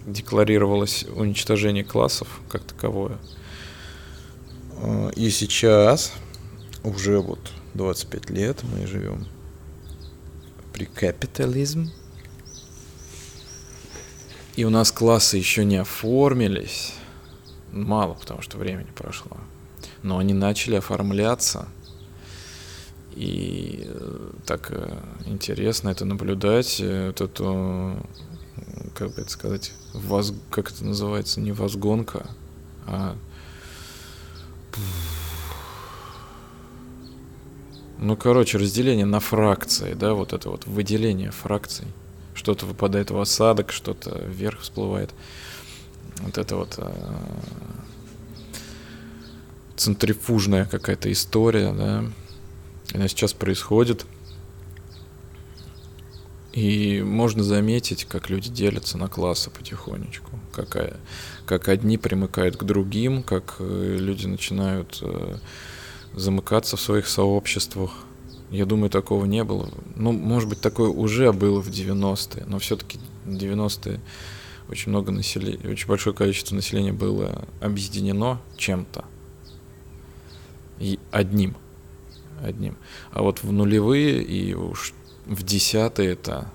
декларировалось 0.07 1.07
уничтожение 1.15 1.85
классов 1.85 2.29
как 2.51 2.63
таковое. 2.63 3.17
И 5.17 5.31
сейчас, 5.31 6.13
уже 6.83 7.21
вот 7.21 7.53
25 7.75 8.31
лет 8.31 8.63
мы 8.65 8.87
живем 8.87 9.27
Прекапитализм. 10.73 11.91
И 14.57 14.65
у 14.65 14.71
нас 14.71 14.91
классы 14.91 15.37
еще 15.37 15.65
не 15.65 15.77
оформились. 15.77 16.95
Мало, 17.73 18.15
потому 18.15 18.43
что 18.43 18.59
времени 18.59 18.89
прошло. 18.95 19.39
Но 20.03 20.19
они 20.19 20.35
начали 20.35 20.77
оформляться. 20.77 21.69
И 23.15 23.85
э, 23.87 24.31
так 24.47 24.71
э, 24.71 24.99
интересно 25.27 25.91
это 25.91 26.05
наблюдать, 26.05 26.81
э, 26.81 27.09
вот 27.09 27.21
эту, 27.21 27.97
как 28.95 29.15
бы 29.15 29.21
это 29.21 29.31
сказать, 29.31 29.73
воз, 29.93 30.33
как 30.51 30.71
это 30.71 30.85
называется, 30.85 31.41
не 31.41 31.53
возгонка, 31.53 32.27
а 32.87 33.17
ну, 37.99 38.17
короче, 38.17 38.59
разделение 38.59 39.07
на 39.07 39.21
фракции, 39.21 39.95
да, 39.95 40.15
вот 40.15 40.33
это 40.33 40.51
вот 40.51 40.67
выделение 40.67 41.31
фракций. 41.31 41.87
Что-то 42.35 42.67
выпадает 42.67 43.11
в 43.11 43.21
осадок, 43.21 43.73
что-то 43.73 44.25
вверх 44.25 44.61
всплывает. 44.61 45.11
Вот 46.21 46.39
это 46.39 46.57
вот 46.57 46.75
а, 46.79 46.93
центрифужная 49.77 50.65
какая-то 50.65 51.13
история, 51.13 51.73
да, 51.73 52.05
она 52.95 53.09
сейчас 53.09 53.33
происходит. 53.33 54.05
И 56.53 57.03
можно 57.03 57.43
заметить, 57.43 58.05
как 58.05 58.29
люди 58.29 58.51
делятся 58.51 58.99
на 58.99 59.09
классы 59.09 59.51
потихонечку, 59.51 60.39
какая, 60.53 60.97
как 61.47 61.69
одни 61.69 61.97
примыкают 61.97 62.57
к 62.57 62.65
другим, 62.65 63.23
как 63.23 63.57
э, 63.59 63.97
люди 63.99 64.27
начинают 64.27 64.99
э, 65.01 65.37
замыкаться 66.15 66.77
в 66.77 66.81
своих 66.81 67.09
сообществах. 67.09 67.93
Я 68.51 68.67
думаю, 68.67 68.91
такого 68.91 69.25
не 69.25 69.45
было. 69.45 69.71
Ну, 69.97 70.13
может 70.13 70.47
быть, 70.47 70.61
такое 70.61 70.91
уже 70.91 71.33
было 71.33 71.63
в 71.63 71.69
90-е, 71.69 72.45
но 72.47 72.59
все-таки 72.59 72.99
90-е 73.25 73.99
очень 74.69 74.91
много 74.91 75.11
населения, 75.11 75.71
очень 75.71 75.89
большое 75.89 76.15
количество 76.15 76.55
населения 76.55 76.93
было 76.93 77.47
объединено 77.63 78.43
чем-то. 78.59 79.07
И 80.79 80.99
одним. 81.11 81.57
Одним. 82.43 82.77
А 83.13 83.23
вот 83.23 83.43
в 83.43 83.53
нулевые 83.53 84.23
и 84.23 84.53
уж 84.55 84.93
в 85.27 85.43
десятые 85.43 86.13
это 86.13 86.51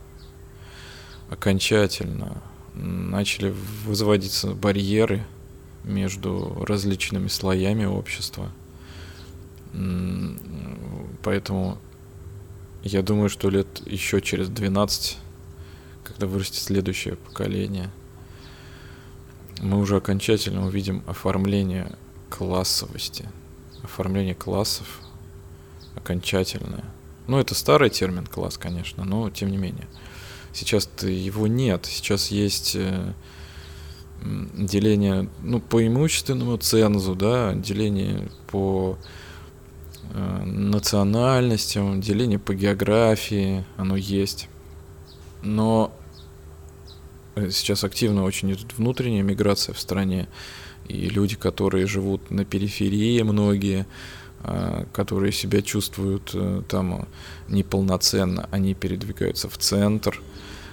окончательно 1.29 2.41
начали 2.73 3.53
возводиться 3.85 4.51
барьеры 4.53 5.25
между 5.83 6.63
различными 6.65 7.27
слоями 7.27 7.85
общества. 7.85 8.51
Поэтому 11.23 11.77
я 12.83 13.01
думаю, 13.01 13.29
что 13.29 13.49
лет 13.49 13.85
еще 13.85 14.21
через 14.21 14.49
12, 14.49 15.17
когда 16.03 16.27
вырастет 16.27 16.61
следующее 16.61 17.15
поколение, 17.15 17.89
мы 19.61 19.79
уже 19.79 19.97
окончательно 19.97 20.65
увидим 20.67 21.03
оформление 21.07 21.95
классовости, 22.29 23.27
оформление 23.83 24.35
классов 24.35 25.01
окончательное. 25.95 26.85
Ну, 27.27 27.37
это 27.39 27.55
старый 27.55 27.89
термин 27.89 28.25
класс, 28.25 28.57
конечно, 28.57 29.03
но 29.03 29.29
тем 29.29 29.51
не 29.51 29.57
менее. 29.57 29.87
Сейчас-то 30.53 31.07
его 31.07 31.45
нет. 31.47 31.85
Сейчас 31.85 32.31
есть 32.31 32.75
э, 32.75 33.13
деление 34.21 35.29
ну, 35.43 35.59
по 35.59 35.85
имущественному 35.85 36.57
цензу, 36.57 37.15
да, 37.15 37.53
деление 37.53 38.29
по 38.47 38.97
э, 40.13 40.43
национальностям, 40.45 42.01
деление 42.01 42.39
по 42.39 42.53
географии, 42.53 43.65
оно 43.75 43.95
есть. 43.95 44.49
Но 45.43 45.93
э, 47.35 47.49
сейчас 47.51 47.83
активно 47.83 48.23
очень 48.23 48.51
идет 48.51 48.77
внутренняя 48.77 49.23
миграция 49.23 49.73
в 49.73 49.79
стране, 49.79 50.27
и 50.87 51.09
люди, 51.09 51.35
которые 51.35 51.85
живут 51.87 52.31
на 52.31 52.45
периферии, 52.45 53.21
многие, 53.21 53.85
которые 54.93 55.31
себя 55.31 55.61
чувствуют 55.61 56.31
э, 56.33 56.61
там 56.67 57.07
неполноценно, 57.47 58.47
они 58.51 58.73
передвигаются 58.73 59.49
в 59.49 59.57
центр. 59.57 60.21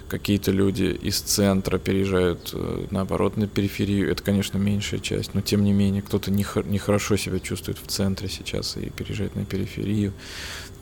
Какие-то 0.07 0.51
люди 0.51 0.83
из 0.83 1.19
центра 1.19 1.77
переезжают, 1.77 2.51
э, 2.53 2.85
наоборот, 2.91 3.37
на 3.37 3.47
периферию. 3.47 4.11
Это, 4.11 4.23
конечно, 4.23 4.57
меньшая 4.57 4.99
часть, 4.99 5.33
но 5.33 5.41
тем 5.41 5.63
не 5.63 5.73
менее, 5.73 6.01
кто-то 6.01 6.31
нехорошо 6.31 7.17
себя 7.17 7.39
чувствует 7.39 7.79
в 7.79 7.87
центре 7.87 8.29
сейчас 8.29 8.77
и 8.77 8.89
переезжает 8.89 9.35
на 9.35 9.45
периферию. 9.45 10.13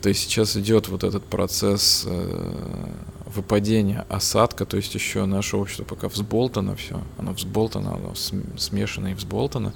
То 0.04 0.10
есть 0.10 0.20
сейчас 0.20 0.54
идет 0.58 0.88
вот 0.88 1.02
этот 1.02 1.24
процесс 1.24 2.04
э, 2.06 2.92
выпадения 3.24 4.04
осадка, 4.10 4.66
то 4.66 4.76
есть 4.76 4.94
еще 4.94 5.24
наше 5.24 5.56
общество 5.56 5.84
пока 5.84 6.08
взболтано 6.08 6.76
все, 6.76 7.02
оно 7.16 7.32
взболтано, 7.32 7.94
оно 7.94 8.14
смешано 8.14 9.08
и 9.08 9.14
взболтано, 9.14 9.72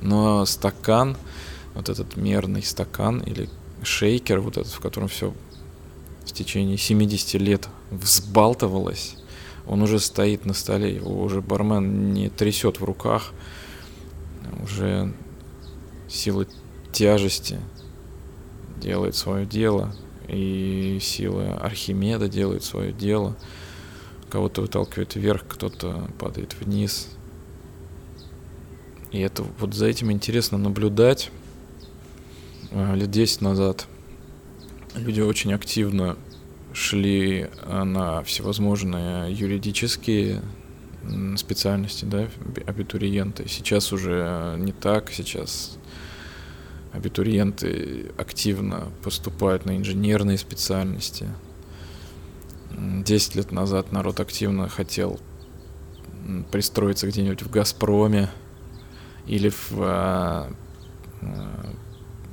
но 0.00 0.44
стакан, 0.46 1.16
вот 1.74 1.88
этот 1.88 2.16
мерный 2.16 2.62
стакан 2.62 3.20
или 3.20 3.48
шейкер, 3.82 4.40
вот 4.40 4.56
этот, 4.56 4.72
в 4.72 4.80
котором 4.80 5.08
все 5.08 5.34
в 6.24 6.32
течение 6.32 6.76
70 6.76 7.34
лет 7.40 7.68
взбалтывалось, 7.90 9.16
он 9.66 9.82
уже 9.82 9.98
стоит 9.98 10.44
на 10.44 10.54
столе, 10.54 10.94
его 10.94 11.22
уже 11.22 11.40
бармен 11.40 12.12
не 12.12 12.28
трясет 12.30 12.80
в 12.80 12.84
руках, 12.84 13.32
уже 14.62 15.12
сила 16.08 16.46
тяжести 16.92 17.58
делает 18.80 19.14
свое 19.14 19.46
дело, 19.46 19.94
и 20.28 20.98
сила 21.00 21.54
Архимеда 21.54 22.28
делает 22.28 22.64
свое 22.64 22.92
дело. 22.92 23.36
Кого-то 24.30 24.62
выталкивает 24.62 25.14
вверх, 25.14 25.44
кто-то 25.48 26.10
падает 26.18 26.54
вниз. 26.60 27.08
И 29.10 29.20
это 29.20 29.42
вот 29.58 29.74
за 29.74 29.86
этим 29.86 30.12
интересно 30.12 30.58
наблюдать. 30.58 31.30
Э, 32.70 32.94
лет 32.94 33.10
10 33.10 33.40
назад 33.40 33.86
люди 34.94 35.20
очень 35.20 35.52
активно 35.52 36.16
шли 36.72 37.48
э, 37.62 37.84
на 37.84 38.22
всевозможные 38.22 39.32
юридические 39.32 40.42
специальности, 41.36 42.04
да, 42.04 42.28
абитуриенты. 42.66 43.48
Сейчас 43.48 43.92
уже 43.92 44.56
не 44.58 44.72
так, 44.72 45.10
сейчас 45.10 45.78
абитуриенты 46.92 48.10
активно 48.18 48.88
поступают 49.02 49.64
на 49.64 49.76
инженерные 49.76 50.36
специальности. 50.36 51.28
Десять 52.70 53.36
лет 53.36 53.52
назад 53.52 53.90
народ 53.90 54.20
активно 54.20 54.68
хотел 54.68 55.18
пристроиться 56.52 57.06
где-нибудь 57.06 57.42
в 57.42 57.50
«Газпроме» 57.50 58.28
или 59.26 59.48
в 59.48 60.50
э, 61.22 61.32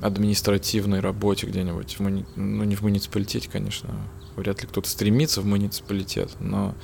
административной 0.00 1.00
работе 1.00 1.46
где-нибудь, 1.46 1.98
муни... 2.00 2.26
ну 2.36 2.64
не 2.64 2.76
в 2.76 2.82
муниципалитете, 2.82 3.48
конечно, 3.50 3.90
вряд 4.36 4.62
ли 4.62 4.68
кто-то 4.68 4.88
стремится 4.88 5.40
в 5.40 5.46
муниципалитет, 5.46 6.30
но 6.40 6.74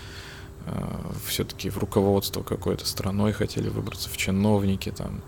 э, 0.67 1.13
все-таки 1.27 1.71
в 1.71 1.79
руководство 1.79 2.43
какой-то 2.43 2.87
страной 2.87 3.33
хотели 3.33 3.69
выбраться, 3.69 4.09
в 4.09 4.17
чиновники 4.17 4.91
там, 4.91 5.23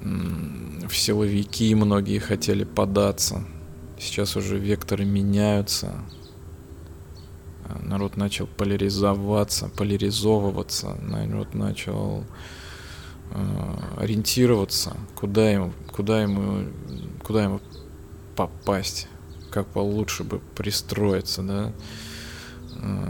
в 0.00 0.94
силовики 0.94 1.74
многие 1.74 2.18
хотели 2.18 2.64
податься. 2.64 3.44
Сейчас 3.98 4.36
уже 4.36 4.56
векторы 4.56 5.04
меняются. 5.04 5.92
Народ 7.82 8.16
начал 8.16 8.46
поляризоваться, 8.46 9.68
поляризовываться. 9.76 10.96
Народ 11.02 11.54
начал 11.54 12.20
э, 12.20 12.24
ориентироваться, 13.96 14.96
куда 15.14 15.50
ему 15.50 15.72
куда 15.98 16.22
ему, 16.22 16.64
куда 17.24 17.42
ему 17.42 17.60
попасть, 18.36 19.08
как 19.50 19.66
получше 19.66 20.22
бы 20.22 20.38
пристроиться, 20.54 21.42
да, 21.42 21.72
э, 22.76 23.08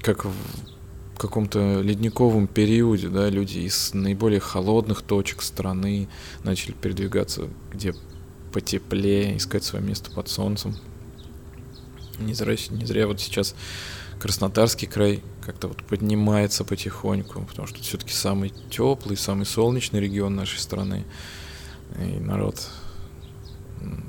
как 0.00 0.24
в 0.24 0.32
каком-то 1.18 1.80
ледниковом 1.80 2.46
периоде, 2.46 3.08
да, 3.08 3.28
люди 3.28 3.58
из 3.58 3.94
наиболее 3.94 4.38
холодных 4.38 5.02
точек 5.02 5.42
страны 5.42 6.08
начали 6.44 6.70
передвигаться, 6.70 7.48
где 7.72 7.96
потеплее, 8.52 9.36
искать 9.36 9.64
свое 9.64 9.84
место 9.84 10.12
под 10.12 10.28
солнцем. 10.28 10.76
Не 12.20 12.34
зря, 12.34 12.54
не 12.70 12.86
зря 12.86 13.08
вот 13.08 13.20
сейчас 13.20 13.56
Краснодарский 14.22 14.86
край 14.86 15.20
как-то 15.44 15.66
вот 15.66 15.82
поднимается 15.82 16.62
потихоньку, 16.62 17.42
потому 17.42 17.66
что 17.66 17.82
все-таки 17.82 18.12
самый 18.12 18.50
теплый, 18.70 19.16
самый 19.16 19.44
солнечный 19.44 19.98
регион 19.98 20.36
нашей 20.36 20.60
страны. 20.60 21.04
И 21.98 22.20
народ, 22.20 22.70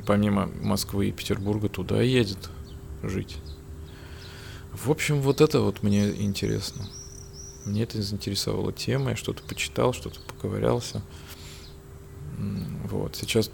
помимо 0.05 0.51
Москвы 0.61 1.07
и 1.07 1.11
Петербурга, 1.11 1.67
туда 1.67 1.99
едет 2.03 2.51
жить. 3.01 3.37
В 4.71 4.91
общем, 4.91 5.19
вот 5.19 5.41
это 5.41 5.61
вот 5.61 5.81
мне 5.81 6.11
интересно. 6.21 6.87
Мне 7.65 7.81
это 7.81 7.99
заинтересовала 7.99 8.71
тема, 8.71 9.09
я 9.09 9.15
что-то 9.15 9.41
почитал, 9.41 9.93
что-то 9.93 10.19
поковырялся. 10.21 11.01
Вот, 12.37 13.15
сейчас 13.15 13.49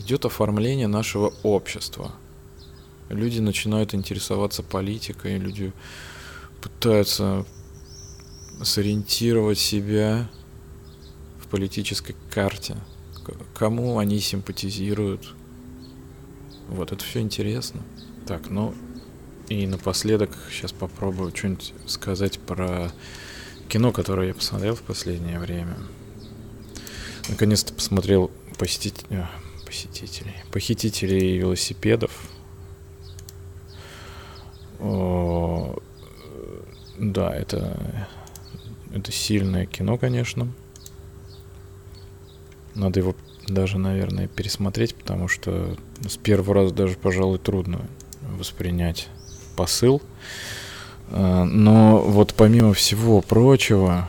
идет 0.00 0.24
оформление 0.24 0.88
нашего 0.88 1.32
общества. 1.44 2.16
Люди 3.08 3.40
начинают 3.40 3.94
интересоваться 3.94 4.62
политикой, 4.62 5.38
люди 5.38 5.72
пытаются 6.60 7.46
сориентировать 8.62 9.58
себя 9.58 10.28
в 11.40 11.46
политической 11.48 12.16
карте, 12.30 12.76
кому 13.54 13.98
они 13.98 14.18
симпатизируют. 14.18 15.34
Вот 16.68 16.92
это 16.92 17.04
все 17.04 17.20
интересно. 17.20 17.80
Так, 18.26 18.50
ну 18.50 18.74
и 19.48 19.66
напоследок 19.66 20.36
сейчас 20.50 20.72
попробую 20.72 21.34
что-нибудь 21.34 21.72
сказать 21.86 22.40
про 22.40 22.90
кино, 23.68 23.92
которое 23.92 24.28
я 24.28 24.34
посмотрел 24.34 24.74
в 24.74 24.82
последнее 24.82 25.38
время. 25.38 25.76
Наконец-то 27.28 27.72
посмотрел 27.72 28.30
посетитель, 28.58 29.06
э, 29.10 29.24
посетителей, 29.64 30.34
похитителей 30.52 31.38
велосипедов. 31.38 32.12
Да, 36.98 37.34
это 37.34 38.06
это 38.96 39.12
сильное 39.12 39.66
кино, 39.66 39.98
конечно. 39.98 40.48
Надо 42.74 43.00
его 43.00 43.14
даже, 43.46 43.78
наверное, 43.78 44.26
пересмотреть, 44.26 44.94
потому 44.94 45.28
что 45.28 45.76
с 46.06 46.16
первого 46.16 46.54
раза 46.54 46.74
даже, 46.74 46.96
пожалуй, 46.96 47.38
трудно 47.38 47.80
воспринять 48.38 49.08
посыл. 49.56 50.02
А, 51.10 51.44
но 51.44 51.98
вот 51.98 52.34
помимо 52.34 52.72
всего 52.72 53.20
прочего, 53.20 54.08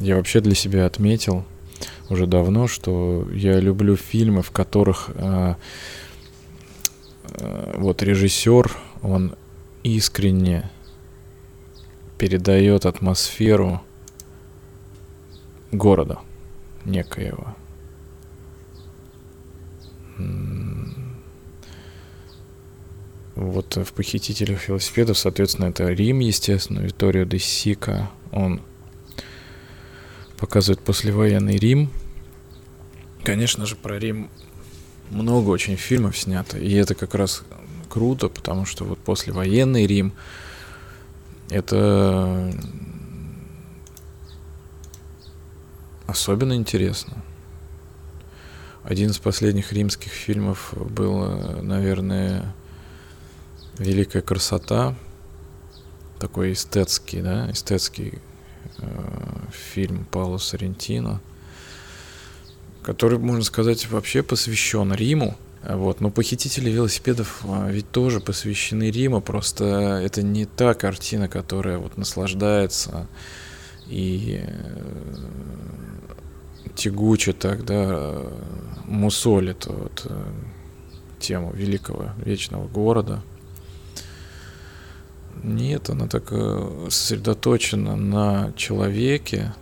я 0.00 0.16
вообще 0.16 0.40
для 0.40 0.54
себя 0.54 0.86
отметил 0.86 1.44
уже 2.08 2.26
давно, 2.26 2.68
что 2.68 3.26
я 3.32 3.58
люблю 3.60 3.96
фильмы, 3.96 4.42
в 4.42 4.50
которых 4.50 5.10
а, 5.14 5.56
а, 7.24 7.74
вот 7.78 8.02
режиссер, 8.02 8.70
он 9.02 9.34
искренне 9.96 10.70
передает 12.18 12.86
атмосферу 12.86 13.80
города 15.72 16.18
некоего. 16.84 17.54
Вот 23.36 23.76
в 23.76 23.92
«Похитителях 23.92 24.68
велосипедов», 24.68 25.16
соответственно, 25.16 25.66
это 25.66 25.88
Рим, 25.88 26.18
естественно, 26.18 26.80
Виторио 26.80 27.24
де 27.24 27.38
Сика. 27.38 28.10
Он 28.32 28.60
показывает 30.38 30.80
послевоенный 30.80 31.56
Рим. 31.56 31.90
Конечно 33.22 33.64
же, 33.64 33.76
про 33.76 33.98
Рим 33.98 34.28
много 35.10 35.50
очень 35.50 35.76
фильмов 35.76 36.18
снято, 36.18 36.58
и 36.58 36.72
это 36.72 36.94
как 36.96 37.14
раз 37.14 37.44
круто, 37.88 38.28
потому 38.28 38.64
что 38.66 38.84
вот 38.84 38.98
послевоенный 38.98 39.86
Рим 39.86 40.12
это 41.50 42.52
особенно 46.06 46.54
интересно. 46.54 47.22
Один 48.82 49.10
из 49.10 49.18
последних 49.18 49.72
римских 49.72 50.12
фильмов 50.12 50.72
был, 50.74 51.62
наверное, 51.62 52.54
«Великая 53.78 54.22
красота». 54.22 54.94
Такой 56.18 56.52
эстетский, 56.54 57.20
да, 57.20 57.48
эстетский 57.50 58.18
э, 58.78 59.40
фильм 59.52 60.04
Паула 60.10 60.38
Соррентино, 60.38 61.20
который, 62.82 63.18
можно 63.18 63.44
сказать, 63.44 63.88
вообще 63.88 64.24
посвящен 64.24 64.92
Риму. 64.92 65.36
Вот. 65.68 66.00
Но 66.00 66.10
похитители 66.10 66.70
велосипедов 66.70 67.44
а, 67.44 67.68
ведь 67.68 67.90
тоже 67.90 68.20
посвящены 68.20 68.90
Риму, 68.90 69.20
просто 69.20 70.00
это 70.02 70.22
не 70.22 70.46
та 70.46 70.72
картина, 70.72 71.28
которая 71.28 71.76
вот 71.76 71.98
наслаждается 71.98 73.06
и 73.86 74.40
э, 74.42 74.82
тягуче 76.74 77.34
так, 77.34 77.66
да, 77.66 78.22
мусолит 78.86 79.66
вот, 79.66 80.06
э, 80.06 80.24
тему 81.18 81.52
великого 81.52 82.12
вечного 82.16 82.66
города. 82.66 83.22
Нет, 85.42 85.90
она 85.90 86.06
так 86.06 86.28
э, 86.30 86.86
сосредоточена 86.88 87.94
на 87.94 88.54
человеке, 88.56 89.54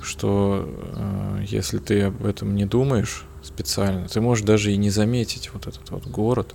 что 0.00 0.66
э, 0.66 1.44
если 1.46 1.76
ты 1.76 2.04
об 2.04 2.24
этом 2.24 2.54
не 2.54 2.64
думаешь 2.64 3.26
специально, 3.42 4.08
ты 4.08 4.20
можешь 4.20 4.44
даже 4.44 4.72
и 4.72 4.76
не 4.76 4.90
заметить 4.90 5.50
вот 5.52 5.66
этот 5.66 5.90
вот 5.90 6.06
город, 6.06 6.54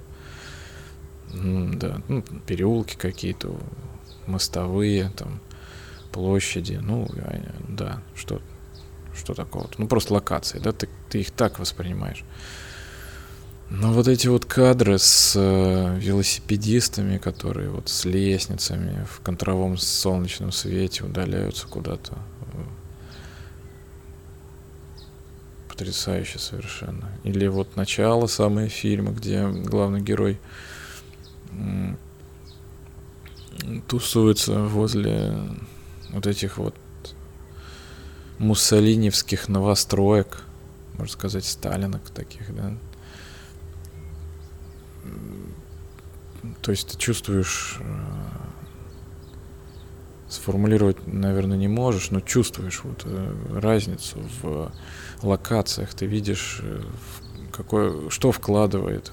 да, 1.33 2.01
ну, 2.07 2.21
переулки 2.45 2.95
какие-то, 2.95 3.55
мостовые, 4.25 5.11
там, 5.15 5.39
площади, 6.11 6.79
ну, 6.81 7.07
да, 7.67 8.01
что 8.15 8.41
что 9.17 9.33
такого-то. 9.33 9.73
Ну, 9.79 9.87
просто 9.87 10.13
локации, 10.13 10.59
да, 10.59 10.71
ты, 10.71 10.87
ты 11.09 11.21
их 11.21 11.31
так 11.31 11.59
воспринимаешь. 11.59 12.23
Но 13.69 13.91
вот 13.91 14.07
эти 14.07 14.27
вот 14.27 14.45
кадры 14.45 14.97
с 14.97 15.33
э, 15.35 15.97
велосипедистами, 15.99 17.17
которые 17.17 17.69
вот 17.69 17.89
с 17.89 18.05
лестницами 18.05 19.05
в 19.11 19.19
контровом 19.19 19.77
солнечном 19.77 20.53
свете 20.53 21.03
удаляются 21.03 21.67
куда-то. 21.67 22.13
Э, 22.53 22.63
потрясающе 25.77 26.39
совершенно. 26.39 27.11
Или 27.23 27.45
вот 27.45 27.75
начало 27.75 28.25
самое 28.25 28.67
фильма, 28.67 29.11
где 29.11 29.47
главный 29.47 30.01
герой 30.01 30.39
тусуется 33.87 34.63
возле 34.63 35.37
вот 36.09 36.25
этих 36.25 36.57
вот 36.57 36.75
муссолиневских 38.39 39.49
новостроек, 39.49 40.41
можно 40.93 41.13
сказать, 41.13 41.45
сталинок 41.45 42.09
таких, 42.09 42.55
да. 42.55 42.73
То 46.63 46.71
есть 46.71 46.89
ты 46.89 46.97
чувствуешь, 46.97 47.77
э, 47.79 47.85
сформулировать, 50.27 51.05
наверное, 51.07 51.57
не 51.57 51.67
можешь, 51.67 52.09
но 52.11 52.19
чувствуешь 52.19 52.81
вот 52.83 53.03
э, 53.05 53.59
разницу 53.59 54.19
в 54.41 54.71
локациях, 55.23 55.93
ты 55.93 56.05
видишь, 56.05 56.59
э, 56.63 56.81
какое, 57.51 58.09
что 58.09 58.31
вкладывает 58.31 59.11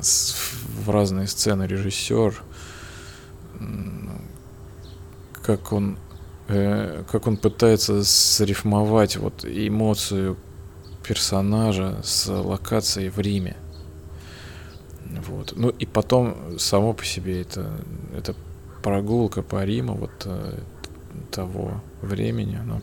в 0.00 0.90
разные 0.90 1.26
сцены 1.26 1.64
режиссер, 1.64 2.42
как 5.42 5.72
он 5.72 5.98
э, 6.48 7.04
как 7.10 7.26
он 7.26 7.36
пытается 7.36 8.04
срифмовать 8.04 9.16
вот 9.16 9.44
эмоцию 9.44 10.36
персонажа 11.06 12.00
с 12.02 12.28
локацией 12.28 13.10
в 13.10 13.18
Риме. 13.18 13.56
Вот. 15.26 15.52
Ну 15.56 15.68
и 15.68 15.86
потом 15.86 16.58
само 16.58 16.92
по 16.92 17.04
себе 17.04 17.42
это, 17.42 17.70
это 18.16 18.34
прогулка 18.82 19.42
по 19.42 19.64
Риму 19.64 19.94
вот 19.94 20.10
э, 20.24 20.58
того 21.30 21.82
времени, 22.02 22.56
оно 22.56 22.80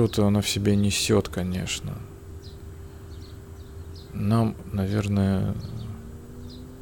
что-то 0.00 0.26
оно 0.26 0.40
в 0.40 0.48
себе 0.48 0.76
несет, 0.76 1.28
конечно. 1.28 1.92
Нам, 4.14 4.56
наверное, 4.72 5.54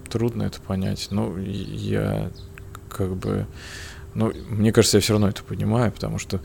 трудно 0.08 0.44
это 0.44 0.60
понять. 0.60 1.08
Но 1.10 1.36
я 1.36 2.30
как 2.88 3.16
бы 3.16 3.48
но 4.14 4.32
мне 4.48 4.72
кажется, 4.72 4.98
я 4.98 5.00
все 5.00 5.14
равно 5.14 5.28
это 5.28 5.42
понимаю, 5.42 5.90
потому 5.90 6.18
что 6.18 6.40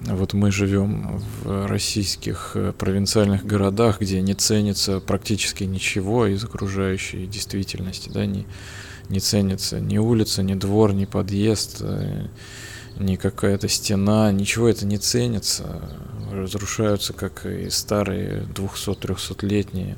вот 0.00 0.32
мы 0.32 0.52
живем 0.52 1.18
в 1.42 1.66
российских 1.66 2.52
э, 2.54 2.72
провинциальных 2.72 3.44
городах, 3.44 4.00
где 4.00 4.20
не 4.20 4.34
ценится 4.34 5.00
практически 5.00 5.64
ничего 5.64 6.26
из 6.26 6.42
окружающей 6.42 7.26
действительности, 7.26 8.08
да, 8.08 8.26
не, 8.26 8.46
не 9.08 9.20
ценится 9.20 9.78
ни 9.78 9.98
улица, 9.98 10.42
ни 10.42 10.54
двор, 10.54 10.94
ни 10.94 11.04
подъезд, 11.04 11.78
э, 11.80 12.28
ни 12.96 13.16
какая-то 13.16 13.68
стена, 13.68 14.30
ничего 14.32 14.68
это 14.68 14.86
не 14.86 14.98
ценится. 14.98 15.88
Разрушаются 16.30 17.12
как 17.12 17.46
и 17.46 17.68
старые 17.70 18.42
200-300-летние 18.54 19.96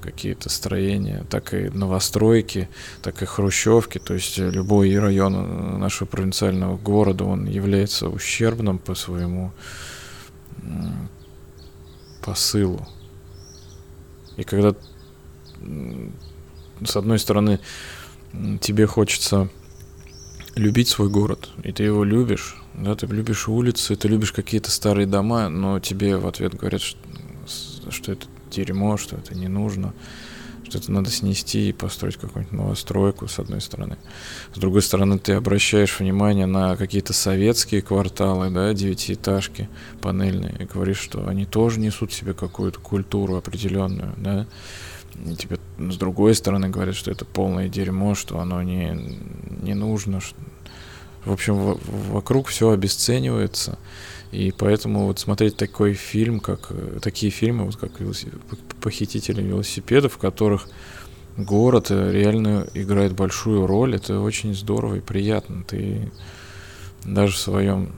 какие-то 0.00 0.48
строения, 0.48 1.24
так 1.28 1.52
и 1.52 1.68
новостройки, 1.68 2.68
так 3.02 3.22
и 3.22 3.26
хрущевки. 3.26 3.98
То 3.98 4.14
есть 4.14 4.38
любой 4.38 4.98
район 4.98 5.78
нашего 5.78 6.08
провинциального 6.08 6.78
города, 6.78 7.24
он 7.24 7.46
является 7.46 8.08
ущербным 8.08 8.78
по 8.78 8.94
своему 8.94 9.52
посылу. 12.24 12.88
И 14.36 14.44
когда 14.44 14.74
с 16.82 16.96
одной 16.96 17.18
стороны 17.18 17.60
тебе 18.60 18.86
хочется 18.86 19.50
любить 20.54 20.88
свой 20.88 21.08
город, 21.08 21.50
и 21.62 21.72
ты 21.72 21.84
его 21.84 22.04
любишь, 22.04 22.56
да, 22.74 22.94
ты 22.94 23.06
любишь 23.06 23.48
улицы, 23.48 23.96
ты 23.96 24.08
любишь 24.08 24.32
какие-то 24.32 24.70
старые 24.70 25.06
дома, 25.06 25.48
но 25.48 25.80
тебе 25.80 26.16
в 26.16 26.26
ответ 26.26 26.54
говорят, 26.54 26.80
что, 26.80 26.98
что 27.90 28.12
это 28.12 28.26
дерьмо, 28.50 28.96
что 28.96 29.16
это 29.16 29.34
не 29.34 29.48
нужно, 29.48 29.94
что 30.64 30.78
это 30.78 30.92
надо 30.92 31.10
снести 31.10 31.68
и 31.68 31.72
построить 31.72 32.16
какую-нибудь 32.16 32.56
новостройку, 32.56 33.28
с 33.28 33.38
одной 33.38 33.60
стороны. 33.60 33.96
С 34.54 34.58
другой 34.58 34.82
стороны, 34.82 35.18
ты 35.18 35.32
обращаешь 35.32 35.98
внимание 35.98 36.46
на 36.46 36.76
какие-то 36.76 37.12
советские 37.12 37.82
кварталы, 37.82 38.50
да, 38.50 38.72
девятиэтажки 38.72 39.68
панельные, 40.00 40.56
и 40.60 40.64
говоришь, 40.64 41.00
что 41.00 41.26
они 41.26 41.46
тоже 41.46 41.80
несут 41.80 42.12
себе 42.12 42.34
какую-то 42.34 42.80
культуру 42.80 43.36
определенную, 43.36 44.14
да, 44.16 44.46
и 45.26 45.34
тебе 45.34 45.58
с 45.78 45.96
другой 45.96 46.34
стороны 46.34 46.68
говорят, 46.68 46.94
что 46.94 47.10
это 47.10 47.24
полное 47.24 47.68
дерьмо, 47.68 48.14
что 48.14 48.38
оно 48.38 48.62
не, 48.62 49.18
не 49.62 49.74
нужно. 49.74 50.20
В 51.24 51.32
общем, 51.32 51.78
вокруг 52.10 52.48
все 52.48 52.70
обесценивается. 52.70 53.78
И 54.32 54.52
поэтому 54.56 55.06
вот 55.06 55.18
смотреть 55.18 55.56
такой 55.56 55.94
фильм, 55.94 56.40
как 56.40 56.72
такие 57.02 57.32
фильмы, 57.32 57.64
вот 57.64 57.76
как 57.76 57.90
похитители 58.80 59.42
велосипедов, 59.42 60.14
в 60.14 60.18
которых 60.18 60.68
город 61.36 61.90
реально 61.90 62.66
играет 62.74 63.12
большую 63.12 63.66
роль, 63.66 63.96
это 63.96 64.20
очень 64.20 64.54
здорово 64.54 64.96
и 64.96 65.00
приятно. 65.00 65.64
Ты 65.64 66.10
даже 67.04 67.34
в 67.34 67.38
своем 67.38 67.92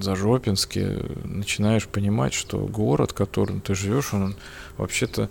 Зажопинске 0.00 0.98
начинаешь 1.24 1.86
понимать, 1.86 2.34
что 2.34 2.58
город, 2.58 3.12
в 3.12 3.14
котором 3.14 3.60
ты 3.60 3.74
живешь, 3.74 4.12
он 4.12 4.34
вообще-то 4.76 5.28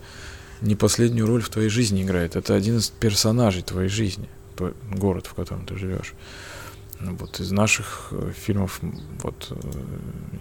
не 0.61 0.75
последнюю 0.75 1.27
роль 1.27 1.41
в 1.41 1.49
твоей 1.49 1.69
жизни 1.69 2.03
играет. 2.03 2.35
Это 2.35 2.55
один 2.55 2.77
из 2.77 2.89
персонажей 2.89 3.61
твоей 3.61 3.89
жизни, 3.89 4.29
город, 4.91 5.27
в 5.27 5.33
котором 5.33 5.65
ты 5.65 5.77
живешь. 5.77 6.13
Ну, 6.99 7.15
вот 7.15 7.39
из 7.39 7.51
наших 7.51 8.09
э, 8.11 8.31
фильмов, 8.35 8.79
вот 9.23 9.47
э, 9.49 9.55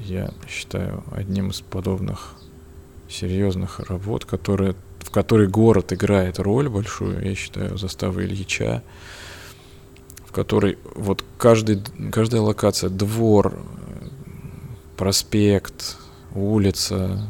я 0.00 0.30
считаю 0.46 1.02
одним 1.10 1.50
из 1.50 1.62
подобных 1.62 2.34
серьезных 3.08 3.80
работ, 3.80 4.26
которые, 4.26 4.74
в 4.98 5.10
которой 5.10 5.48
город 5.48 5.92
играет 5.92 6.38
роль 6.38 6.68
большую, 6.68 7.24
я 7.24 7.34
считаю, 7.34 7.78
застава 7.78 8.22
Ильича, 8.22 8.82
в 10.26 10.32
которой 10.32 10.78
вот 10.94 11.24
каждый, 11.38 11.82
каждая 12.12 12.42
локация, 12.42 12.90
двор, 12.90 13.54
проспект, 14.98 15.96
улица, 16.34 17.26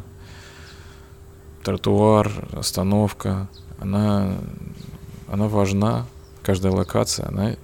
тротуар, 1.62 2.30
остановка, 2.52 3.48
она, 3.78 4.34
она 5.28 5.46
важна, 5.46 6.06
каждая 6.42 6.72
локация, 6.72 7.28
она 7.28 7.56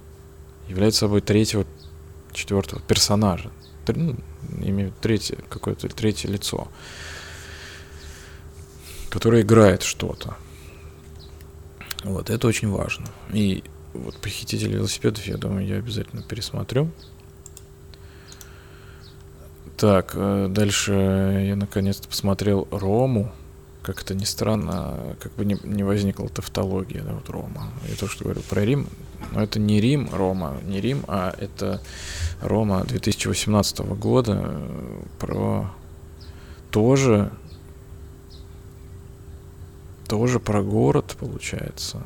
является 0.67 1.01
собой 1.01 1.21
третьего, 1.21 1.65
четвертого 2.33 2.81
персонажа. 2.81 3.51
Ну, 3.87 4.15
имеет 4.61 4.99
третье, 4.99 5.37
какое-то 5.49 5.87
третье 5.87 6.27
лицо, 6.27 6.67
которое 9.09 9.43
играет 9.43 9.81
что-то. 9.83 10.35
Вот, 12.03 12.29
это 12.29 12.47
очень 12.47 12.69
важно. 12.69 13.07
И 13.31 13.63
вот 13.93 14.17
«Похититель 14.17 14.73
велосипедов», 14.73 15.25
я 15.25 15.37
думаю, 15.37 15.65
я 15.65 15.77
обязательно 15.77 16.21
пересмотрю. 16.21 16.91
Так, 19.77 20.11
э, 20.15 20.47
дальше 20.49 20.91
я 21.47 21.55
наконец-то 21.55 22.07
посмотрел 22.07 22.67
«Рому», 22.71 23.31
как 23.87 24.01
это 24.01 24.13
ни 24.13 24.25
странно, 24.25 25.15
как 25.21 25.31
бы 25.35 25.45
не, 25.45 25.57
не 25.63 25.81
возникла 25.81 26.27
тавтология, 26.27 27.03
да, 27.03 27.13
вот 27.13 27.29
Рома. 27.29 27.71
Я 27.87 27.95
то, 27.95 28.09
что 28.09 28.25
говорю 28.25 28.41
про 28.41 28.65
Рим, 28.65 28.89
но 29.31 29.41
это 29.41 29.59
не 29.59 29.79
Рим, 29.79 30.09
Рома, 30.11 30.57
не 30.65 30.81
Рим, 30.81 31.05
а 31.07 31.33
это 31.37 31.81
Рома 32.41 32.83
2018 32.83 33.79
года 33.95 34.41
э, 34.43 35.03
про 35.19 35.71
тоже 36.69 37.31
тоже 40.09 40.41
про 40.41 40.61
город, 40.61 41.15
получается. 41.17 42.01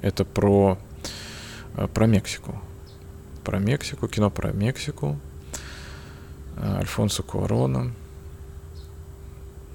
Это 0.00 0.24
про 0.24 0.78
э, 1.76 1.88
про 1.88 2.06
Мексику. 2.06 2.58
Про 3.44 3.58
Мексику, 3.58 4.08
кино 4.08 4.30
про 4.30 4.50
Мексику. 4.52 5.20
Э, 6.56 6.78
Альфонсо 6.78 7.22
Куарона. 7.22 7.92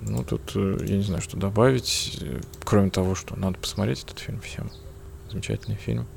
Ну, 0.02 0.24
тут 0.24 0.54
э, 0.56 0.78
я 0.88 0.97
не 0.97 1.04
знаю, 1.04 1.22
что 1.22 1.38
добавить, 1.38 2.18
э, 2.22 2.41
кроме 2.64 2.89
того, 2.89 3.14
что 3.14 3.36
надо 3.39 3.60
посмотреть 3.60 4.04
этот 4.04 4.18
фильм 4.18 4.41
всем. 4.41 4.72
Замечательный 5.30 5.78
фильм. 5.78 6.08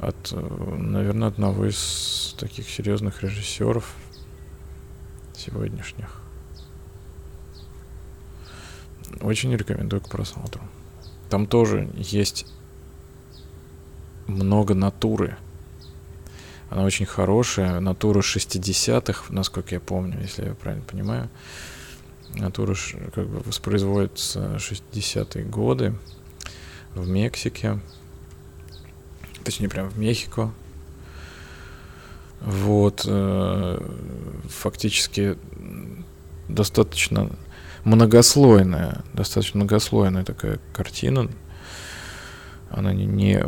От, 0.00 0.32
э, 0.32 0.76
наверное, 0.78 1.28
одного 1.28 1.66
из 1.66 2.34
таких 2.38 2.68
серьезных 2.68 3.22
режиссеров 3.22 3.94
сегодняшних. 5.36 6.22
Очень 9.20 9.54
рекомендую 9.54 10.00
к 10.00 10.08
просмотру. 10.08 10.62
Там 11.28 11.46
тоже 11.46 11.90
есть 11.94 12.46
много 14.26 14.74
натуры. 14.74 15.36
Она 16.70 16.84
очень 16.84 17.06
хорошая. 17.06 17.80
Натура 17.80 18.20
60-х, 18.20 19.26
насколько 19.28 19.74
я 19.74 19.80
помню, 19.80 20.20
если 20.22 20.46
я 20.46 20.54
правильно 20.54 20.84
понимаю. 20.84 21.28
Натура 22.34 22.74
как 23.14 23.28
бы 23.28 23.40
воспроизводится 23.40 24.56
60-е 24.56 25.44
годы 25.44 25.94
в 26.94 27.08
Мексике. 27.08 27.80
Точнее, 29.44 29.68
прям 29.68 29.88
в 29.88 29.98
Мехико. 29.98 30.52
Вот. 32.40 33.04
Э, 33.06 33.80
фактически 34.48 35.36
достаточно 36.48 37.30
многослойная, 37.84 39.02
достаточно 39.14 39.60
многослойная 39.60 40.24
такая 40.24 40.60
картина. 40.72 41.30
Она 42.70 42.92
не, 42.92 43.06
не 43.06 43.44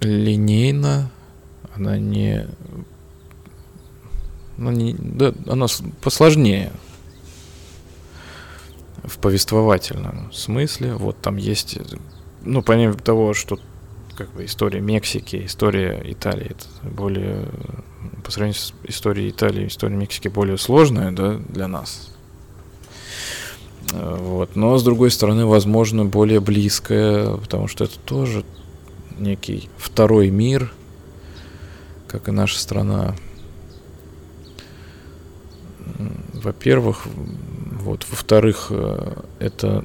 линейна, 0.00 1.10
она 1.74 1.98
не, 1.98 2.46
она 4.56 4.72
не, 4.72 4.94
да, 4.94 5.34
она 5.46 5.66
посложнее, 6.00 6.72
в 9.06 9.18
повествовательном 9.18 10.32
смысле. 10.32 10.94
Вот 10.94 11.20
там 11.20 11.36
есть, 11.36 11.78
ну, 12.42 12.62
помимо 12.62 12.94
того, 12.94 13.34
что 13.34 13.58
как 14.16 14.32
бы 14.32 14.44
история 14.44 14.80
Мексики, 14.80 15.44
история 15.44 16.02
Италии, 16.04 16.52
это 16.52 16.90
более, 16.90 17.46
по 18.24 18.30
сравнению 18.30 18.60
с 18.60 18.74
историей 18.84 19.30
Италии, 19.30 19.66
история 19.66 19.96
Мексики 19.96 20.28
более 20.28 20.58
сложная, 20.58 21.12
да, 21.12 21.38
для 21.48 21.68
нас. 21.68 22.12
Вот. 23.92 24.56
Но, 24.56 24.76
с 24.76 24.82
другой 24.82 25.10
стороны, 25.10 25.46
возможно, 25.46 26.04
более 26.04 26.40
близкая, 26.40 27.36
потому 27.36 27.68
что 27.68 27.84
это 27.84 27.98
тоже 27.98 28.44
некий 29.18 29.68
второй 29.76 30.30
мир, 30.30 30.72
как 32.08 32.28
и 32.28 32.32
наша 32.32 32.58
страна. 32.58 33.14
Во-первых, 36.46 37.06
вот, 37.06 38.06
во-вторых, 38.08 38.68
э, 38.70 39.20
это 39.40 39.84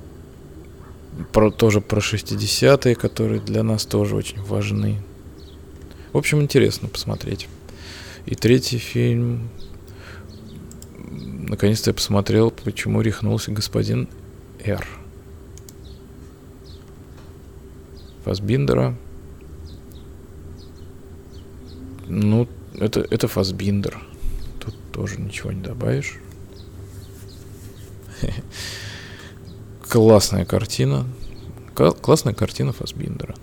про, 1.34 1.49
тоже 1.49 1.82
про 1.82 2.01
60-е, 2.01 2.93
которые 2.93 3.41
для 3.41 3.64
нас 3.64 3.84
тоже 3.84 4.16
очень 4.16 4.39
важны. 4.43 5.01
В 6.14 6.18
общем, 6.20 6.39
интересно 6.39 6.88
посмотреть. 6.88 7.47
И 8.28 8.36
третий 8.36 8.78
фильм. 8.78 9.49
Наконец-то 11.09 11.89
я 11.89 11.95
посмотрел, 11.95 12.51
почему 12.51 13.01
рехнулся 13.01 13.51
господин 13.51 14.07
Р. 14.64 14.88
Фасбиндера. 18.24 18.95
Ну, 22.07 22.47
это, 22.76 22.99
это 23.09 23.28
Фасбиндер. 23.28 23.99
Тут 24.59 24.76
тоже 24.93 25.20
ничего 25.20 25.51
не 25.51 25.64
добавишь. 25.64 26.20
Классная 29.89 30.45
картина. 30.45 31.05
Классная 31.76 32.34
картина 32.34 32.74
Фасбиндера. 32.74 33.36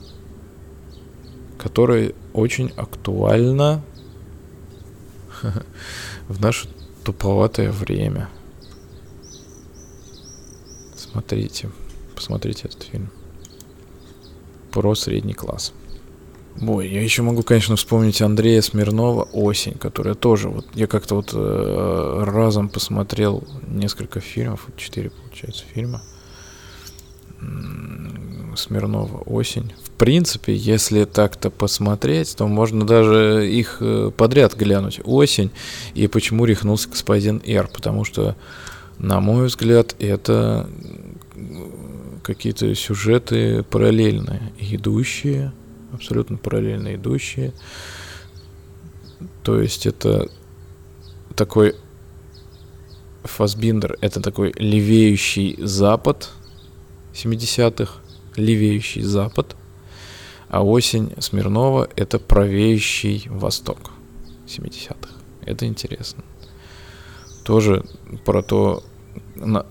Которая 1.59 2.12
очень 2.33 2.72
актуальна 2.76 3.83
в 6.29 6.41
наше 6.41 6.68
туповатое 7.05 7.70
время. 7.70 8.29
Смотрите. 10.97 11.70
Посмотрите 12.14 12.68
этот 12.68 12.83
фильм. 12.83 13.11
Про 14.70 14.95
средний 14.95 15.35
класс. 15.35 15.72
Ой, 16.61 16.89
я 16.89 17.03
еще 17.03 17.23
могу, 17.23 17.43
конечно, 17.43 17.77
вспомнить 17.77 18.21
Андрея 18.21 18.63
Смирнова 18.63 19.23
«Осень», 19.33 19.75
которая 19.75 20.15
тоже, 20.15 20.49
вот 20.49 20.67
я 20.75 20.87
как-то 20.87 21.15
вот 21.15 21.31
э, 21.33 22.25
разом 22.27 22.69
посмотрел 22.69 23.45
несколько 23.69 24.21
фильмов, 24.21 24.67
четыре, 24.77 25.11
получается, 25.11 25.65
фильма. 25.73 26.03
Смирнова 28.57 29.19
«Осень». 29.19 29.73
В 29.85 29.91
принципе, 29.91 30.55
если 30.55 31.05
так-то 31.05 31.51
посмотреть, 31.51 32.35
то 32.37 32.49
можно 32.49 32.85
даже 32.85 33.49
их 33.49 33.77
э, 33.81 34.11
подряд 34.17 34.57
глянуть. 34.57 35.01
«Осень» 35.05 35.53
и 35.95 36.09
«Почему 36.09 36.45
рехнулся 36.45 36.89
господин 36.89 37.41
Р», 37.47 37.69
потому 37.73 38.05
что 38.05 38.35
На 38.99 39.21
мой 39.21 39.47
взгляд, 39.47 39.95
это 40.01 40.69
какие-то 42.25 42.75
сюжеты 42.75 43.63
параллельные, 43.63 44.53
идущие, 44.59 45.53
абсолютно 45.93 46.36
параллельно 46.36 46.95
идущие. 46.95 47.53
То 49.43 49.61
есть 49.61 49.86
это 49.86 50.28
такой 51.34 51.74
Фасбиндер, 53.24 53.97
это 54.01 54.20
такой 54.20 54.53
левеющий 54.57 55.57
запад 55.59 56.30
70-х, 57.12 57.95
левеющий 58.36 59.03
запад, 59.03 59.57
а 60.49 60.64
осень 60.64 61.12
Смирнова 61.18 61.89
это 61.97 62.18
правеющий 62.18 63.26
восток 63.28 63.78
70-х. 64.47 65.11
Это 65.45 65.66
интересно. 65.66 66.24
Тоже 67.45 67.84
про 68.24 68.43
то, 68.43 68.82
на, 69.34 69.66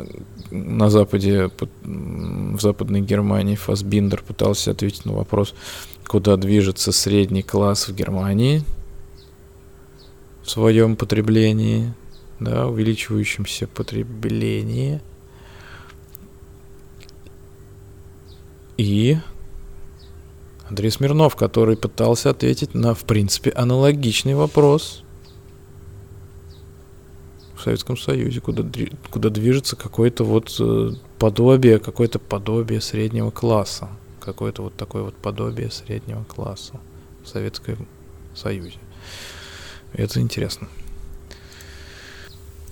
на 0.51 0.89
Западе, 0.89 1.49
в 1.83 2.59
Западной 2.59 3.01
Германии 3.01 3.55
Фасбиндер 3.55 4.23
пытался 4.23 4.71
ответить 4.71 5.05
на 5.05 5.13
вопрос, 5.13 5.53
куда 6.07 6.37
движется 6.37 6.91
средний 6.91 7.43
класс 7.43 7.87
в 7.87 7.95
Германии 7.95 8.63
в 10.43 10.49
своем 10.49 10.95
потреблении, 10.95 11.93
да, 12.39 12.67
увеличивающемся 12.67 13.67
потреблении. 13.67 15.01
И 18.77 19.17
Андрей 20.69 20.89
Смирнов, 20.89 21.35
который 21.35 21.75
пытался 21.75 22.29
ответить 22.29 22.73
на, 22.73 22.93
в 22.93 23.03
принципе, 23.03 23.49
аналогичный 23.49 24.35
вопрос 24.35 25.03
в 27.57 27.63
Советском 27.63 27.97
Союзе, 27.97 28.39
куда, 28.39 28.63
куда 29.09 29.29
движется 29.29 29.75
какое-то 29.75 30.23
вот 30.23 30.55
э, 30.59 30.91
подобие, 31.19 31.79
какое-то 31.79 32.19
подобие 32.19 32.79
среднего 32.79 33.31
класса. 33.31 33.89
Какое-то 34.27 34.63
вот 34.63 34.75
такое 34.75 35.03
вот 35.03 35.15
подобие 35.15 35.71
среднего 35.71 36.25
класса 36.25 36.73
в 37.23 37.29
Советском 37.29 37.87
Союзе. 38.35 38.75
Это 39.93 40.19
интересно. 40.19 40.67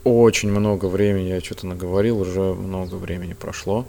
Очень 0.04 0.52
много 0.52 0.88
времени 0.88 1.30
я 1.30 1.40
что-то 1.40 1.66
наговорил, 1.66 2.20
уже 2.20 2.42
много 2.42 2.96
времени 2.96 3.32
прошло. 3.32 3.88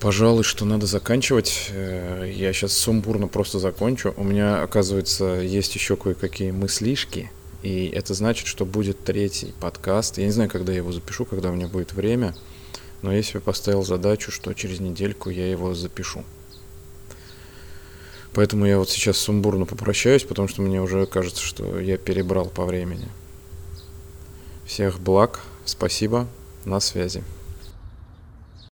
Пожалуй, 0.00 0.44
что 0.44 0.66
надо 0.66 0.84
заканчивать. 0.84 1.70
Э, 1.70 2.30
я 2.30 2.52
сейчас 2.52 2.74
сумбурно 2.74 3.26
просто 3.26 3.58
закончу. 3.58 4.12
У 4.18 4.22
меня, 4.22 4.62
оказывается, 4.62 5.40
есть 5.40 5.74
еще 5.74 5.96
кое-какие 5.96 6.50
мыслишки. 6.50 7.30
И 7.62 7.86
это 7.86 8.12
значит, 8.12 8.46
что 8.46 8.66
будет 8.66 9.02
третий 9.02 9.54
подкаст. 9.60 10.18
Я 10.18 10.26
не 10.26 10.32
знаю, 10.32 10.50
когда 10.50 10.72
я 10.72 10.78
его 10.78 10.92
запишу, 10.92 11.24
когда 11.24 11.48
у 11.48 11.54
меня 11.54 11.68
будет 11.68 11.94
время. 11.94 12.34
Но 13.02 13.12
я 13.12 13.22
себе 13.22 13.40
поставил 13.40 13.84
задачу, 13.84 14.30
что 14.30 14.54
через 14.54 14.80
недельку 14.80 15.28
я 15.28 15.50
его 15.50 15.74
запишу. 15.74 16.24
Поэтому 18.32 18.64
я 18.64 18.78
вот 18.78 18.88
сейчас 18.88 19.18
сумбурно 19.18 19.66
попрощаюсь, 19.66 20.24
потому 20.24 20.48
что 20.48 20.62
мне 20.62 20.80
уже 20.80 21.04
кажется, 21.06 21.42
что 21.42 21.78
я 21.78 21.98
перебрал 21.98 22.46
по 22.46 22.64
времени. 22.64 23.08
Всех 24.64 25.00
благ, 25.00 25.40
спасибо, 25.66 26.26
на 26.64 26.80
связи. 26.80 27.22